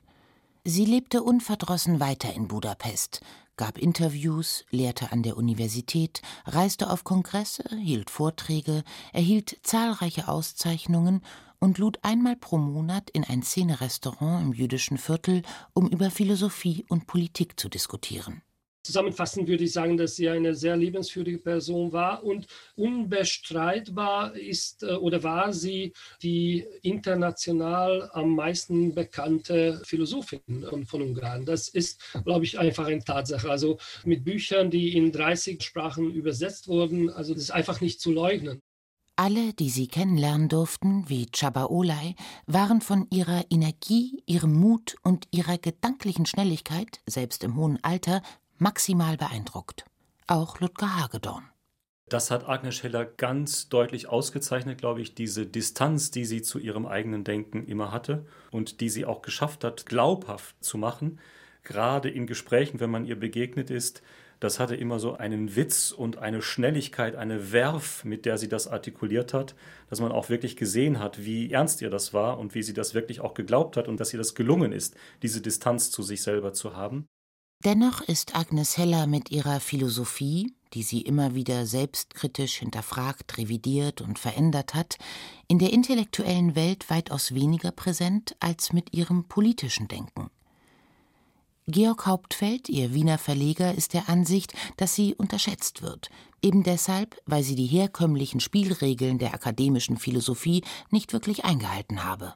Sie 0.63 0.86
lebte 0.86 1.23
unverdrossen 1.23 1.99
weiter 1.99 2.34
in 2.34 2.47
Budapest, 2.47 3.21
gab 3.59 3.77
Interviews, 3.77 4.63
lehrte 4.71 5.11
an 5.11 5.21
der 5.21 5.35
Universität, 5.35 6.21
reiste 6.45 6.89
auf 6.89 7.03
Kongresse, 7.03 7.65
hielt 7.75 8.09
Vorträge, 8.09 8.85
erhielt 9.11 9.57
zahlreiche 9.63 10.29
Auszeichnungen 10.29 11.21
und 11.59 11.77
lud 11.77 11.99
einmal 12.01 12.37
pro 12.37 12.57
Monat 12.57 13.09
in 13.09 13.25
ein 13.25 13.43
Szenerestaurant 13.43 14.45
im 14.45 14.53
jüdischen 14.53 14.97
Viertel, 14.97 15.41
um 15.73 15.89
über 15.89 16.09
Philosophie 16.09 16.85
und 16.87 17.05
Politik 17.05 17.59
zu 17.59 17.67
diskutieren. 17.67 18.43
Zusammenfassend 18.89 19.47
würde 19.47 19.65
ich 19.65 19.71
sagen, 19.71 19.97
dass 19.97 20.15
sie 20.15 20.30
eine 20.30 20.56
sehr 20.56 20.75
liebenswürdige 20.75 21.38
Person 21.38 21.91
war 21.91 22.23
und 22.23 22.47
unbestreitbar 22.75 24.36
ist 24.36 24.82
äh, 24.82 24.93
oder 24.93 25.21
war 25.21 25.54
sie 25.54 25.93
die 26.23 26.65
international 26.82 28.10
am 28.13 28.34
meisten 28.34 28.95
bekannte 28.95 29.80
Philosophin 29.86 30.65
von 30.88 31.04
Ungarn. 31.04 31.45
Das 31.45 31.67
ist, 31.67 32.02
glaube 32.25 32.45
ich, 32.45 32.58
einfach 32.58 32.88
eine 32.88 33.04
Tatsache. 33.04 33.52
Also 33.52 33.78
mit 34.06 34.23
Büchern, 34.23 34.71
die 34.71 34.97
in 34.97 35.12
30 35.12 35.62
Sprachen 35.62 36.12
übersetzt 36.12 36.67
wurden, 36.67 37.12
also 37.12 37.36
das 37.36 37.43
ist 37.43 37.52
einfach 37.52 37.82
nicht 37.82 38.02
zu 38.02 38.12
leugnen. 38.12 38.60
Alle, 39.17 39.54
die 39.54 39.69
sie 39.69 39.88
kennenlernen 39.88 40.49
durften, 40.49 41.10
wie 41.10 41.28
Csaba 41.28 41.65
Olay, 41.65 42.15
waren 42.47 42.82
von 42.82 43.06
ihrer 43.12 43.43
Energie, 43.52 44.23
ihrem 44.25 44.54
Mut 44.54 44.95
und 45.04 45.28
ihrer 45.30 45.60
gedanklichen 45.60 46.25
Schnelligkeit, 46.25 47.02
selbst 47.06 47.43
im 47.43 47.56
hohen 47.56 47.84
Alter, 47.84 48.23
maximal 48.59 49.17
beeindruckt. 49.17 49.85
Auch 50.27 50.59
Ludger 50.59 51.01
Hagedorn. 51.01 51.49
Das 52.09 52.31
hat 52.31 52.49
Agnes 52.49 52.75
Scheller 52.75 53.05
ganz 53.05 53.69
deutlich 53.69 54.09
ausgezeichnet, 54.09 54.79
glaube 54.79 55.01
ich, 55.01 55.13
diese 55.13 55.45
Distanz, 55.45 56.09
die 56.09 56.25
sie 56.25 56.41
zu 56.41 56.57
ihrem 56.57 56.87
eigenen 56.87 57.23
Denken 57.23 57.65
immer 57.67 57.91
hatte 57.91 58.25
und 58.51 58.81
die 58.81 58.89
sie 58.89 59.05
auch 59.05 59.21
geschafft 59.21 59.63
hat, 59.63 59.85
glaubhaft 59.85 60.55
zu 60.63 60.77
machen. 60.79 61.19
Gerade 61.63 62.09
in 62.09 62.25
Gesprächen, 62.25 62.79
wenn 62.79 62.89
man 62.89 63.05
ihr 63.05 63.19
begegnet 63.19 63.69
ist, 63.69 64.01
das 64.39 64.59
hatte 64.59 64.75
immer 64.75 64.99
so 64.99 65.15
einen 65.15 65.55
Witz 65.55 65.91
und 65.91 66.17
eine 66.17 66.41
Schnelligkeit, 66.41 67.15
eine 67.15 67.51
Werf, 67.51 68.05
mit 68.05 68.25
der 68.25 68.37
sie 68.37 68.47
das 68.47 68.67
artikuliert 68.67 69.33
hat, 69.33 69.53
dass 69.89 69.99
man 69.99 70.11
auch 70.11 70.29
wirklich 70.29 70.55
gesehen 70.55 70.99
hat, 70.99 71.23
wie 71.25 71.51
ernst 71.51 71.81
ihr 71.81 71.89
das 71.89 72.13
war 72.13 72.39
und 72.39 72.55
wie 72.55 72.63
sie 72.63 72.73
das 72.73 72.93
wirklich 72.93 73.19
auch 73.19 73.33
geglaubt 73.33 73.77
hat 73.77 73.87
und 73.87 73.99
dass 73.99 74.13
ihr 74.13 74.19
das 74.19 74.35
gelungen 74.35 74.71
ist, 74.71 74.95
diese 75.21 75.41
Distanz 75.41 75.91
zu 75.91 76.03
sich 76.03 76.23
selber 76.23 76.53
zu 76.53 76.75
haben. 76.75 77.05
Dennoch 77.65 77.99
ist 77.99 78.37
Agnes 78.37 78.77
Heller 78.77 79.05
mit 79.05 79.31
ihrer 79.31 79.59
Philosophie, 79.59 80.53
die 80.73 80.81
sie 80.81 81.01
immer 81.01 81.35
wieder 81.35 81.65
selbstkritisch 81.65 82.55
hinterfragt, 82.55 83.37
revidiert 83.37 83.99
und 83.99 84.17
verändert 84.17 84.73
hat, 84.75 84.97
in 85.49 85.59
der 85.59 85.73
intellektuellen 85.73 86.55
Welt 86.55 86.89
weitaus 86.89 87.33
weniger 87.33 87.71
präsent 87.71 88.37
als 88.39 88.71
mit 88.71 88.93
ihrem 88.93 89.25
politischen 89.25 89.89
Denken. 89.89 90.29
Georg 91.67 92.05
Hauptfeld, 92.05 92.69
ihr 92.69 92.93
Wiener 92.93 93.17
Verleger, 93.17 93.75
ist 93.75 93.93
der 93.93 94.07
Ansicht, 94.07 94.53
dass 94.77 94.95
sie 94.95 95.13
unterschätzt 95.13 95.81
wird, 95.81 96.09
eben 96.41 96.63
deshalb, 96.63 97.21
weil 97.25 97.43
sie 97.43 97.55
die 97.55 97.67
herkömmlichen 97.67 98.39
Spielregeln 98.39 99.17
der 99.17 99.33
akademischen 99.33 99.97
Philosophie 99.97 100.63
nicht 100.91 101.11
wirklich 101.11 101.43
eingehalten 101.43 102.05
habe. 102.05 102.35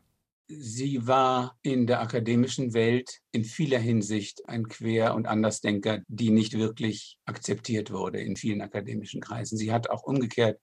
Sie 0.59 1.07
war 1.07 1.57
in 1.61 1.87
der 1.87 2.01
akademischen 2.01 2.73
Welt 2.73 3.19
in 3.31 3.43
vieler 3.43 3.79
Hinsicht 3.79 4.47
ein 4.47 4.67
Quer- 4.67 5.15
und 5.15 5.27
Andersdenker, 5.27 6.01
die 6.07 6.29
nicht 6.29 6.57
wirklich 6.57 7.17
akzeptiert 7.25 7.91
wurde 7.91 8.19
in 8.19 8.35
vielen 8.35 8.61
akademischen 8.61 9.21
Kreisen. 9.21 9.57
Sie 9.57 9.71
hat 9.71 9.89
auch 9.89 10.03
umgekehrt 10.03 10.59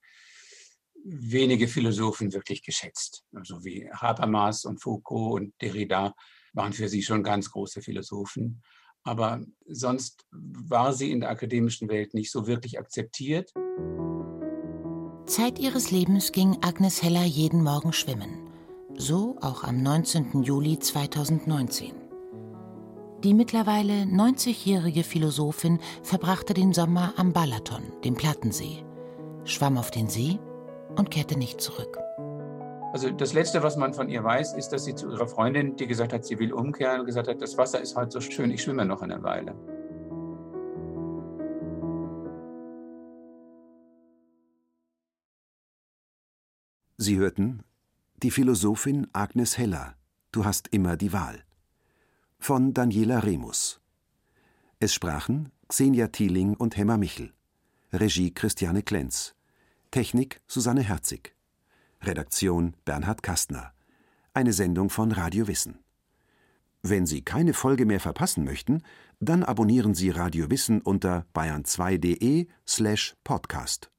wenige 1.04 1.66
Philosophen 1.66 2.32
wirklich 2.32 2.62
geschätzt. 2.62 3.24
Also 3.34 3.64
wie 3.64 3.90
Habermas 3.90 4.64
und 4.64 4.82
Foucault 4.82 5.40
und 5.40 5.54
Derrida 5.60 6.14
waren 6.52 6.72
für 6.72 6.88
sie 6.88 7.02
schon 7.02 7.22
ganz 7.22 7.50
große 7.50 7.80
Philosophen. 7.80 8.62
Aber 9.02 9.44
sonst 9.66 10.26
war 10.30 10.92
sie 10.92 11.10
in 11.10 11.20
der 11.20 11.30
akademischen 11.30 11.88
Welt 11.88 12.12
nicht 12.12 12.30
so 12.30 12.46
wirklich 12.46 12.78
akzeptiert. 12.78 13.50
Zeit 15.26 15.58
ihres 15.58 15.90
Lebens 15.90 16.32
ging 16.32 16.58
Agnes 16.60 17.02
Heller 17.02 17.24
jeden 17.24 17.62
Morgen 17.62 17.92
schwimmen 17.92 18.49
so 19.00 19.36
auch 19.40 19.64
am 19.64 19.82
19. 19.82 20.42
Juli 20.42 20.78
2019. 20.78 21.92
Die 23.24 23.34
mittlerweile 23.34 24.04
90-jährige 24.04 25.04
Philosophin 25.04 25.78
verbrachte 26.02 26.54
den 26.54 26.72
Sommer 26.72 27.14
am 27.16 27.32
Balaton, 27.32 27.82
dem 28.04 28.14
Plattensee, 28.14 28.84
schwamm 29.44 29.78
auf 29.78 29.90
den 29.90 30.08
See 30.08 30.38
und 30.96 31.10
kehrte 31.10 31.38
nicht 31.38 31.60
zurück. 31.60 31.98
Also 32.92 33.10
das 33.10 33.32
Letzte, 33.32 33.62
was 33.62 33.76
man 33.76 33.94
von 33.94 34.08
ihr 34.08 34.22
weiß, 34.22 34.54
ist, 34.54 34.68
dass 34.68 34.84
sie 34.84 34.94
zu 34.94 35.10
ihrer 35.10 35.28
Freundin, 35.28 35.76
die 35.76 35.86
gesagt 35.86 36.12
hat, 36.12 36.24
sie 36.24 36.38
will 36.38 36.52
umkehren, 36.52 37.06
gesagt 37.06 37.28
hat, 37.28 37.40
das 37.40 37.56
Wasser 37.56 37.80
ist 37.80 37.96
halt 37.96 38.12
so 38.12 38.20
schön, 38.20 38.50
ich 38.50 38.62
schwimme 38.62 38.84
noch 38.84 39.00
eine 39.00 39.22
Weile. 39.22 39.54
Sie 46.96 47.16
hörten 47.16 47.62
die 48.22 48.30
Philosophin 48.30 49.06
Agnes 49.12 49.56
Heller 49.56 49.96
Du 50.30 50.44
hast 50.44 50.68
immer 50.68 50.96
die 50.96 51.12
Wahl 51.12 51.42
von 52.38 52.72
Daniela 52.72 53.18
Remus. 53.20 53.80
Es 54.78 54.94
sprachen 54.94 55.50
Xenia 55.68 56.08
Thieling 56.08 56.54
und 56.54 56.76
Hemmer 56.76 56.96
Michel. 56.96 57.32
Regie 57.92 58.32
Christiane 58.32 58.82
Klenz. 58.82 59.34
Technik 59.90 60.40
Susanne 60.46 60.82
Herzig. 60.82 61.34
Redaktion 62.02 62.74
Bernhard 62.84 63.22
Kastner. 63.22 63.72
Eine 64.32 64.52
Sendung 64.52 64.88
von 64.88 65.12
Radio 65.12 65.48
Wissen. 65.48 65.78
Wenn 66.82 67.06
Sie 67.06 67.22
keine 67.22 67.52
Folge 67.52 67.84
mehr 67.84 68.00
verpassen 68.00 68.44
möchten, 68.44 68.82
dann 69.18 69.44
abonnieren 69.44 69.94
Sie 69.94 70.10
Radio 70.10 70.50
Wissen 70.50 70.80
unter 70.80 71.26
bayern2.de 71.34 72.48
slash 72.66 73.16
podcast. 73.22 73.90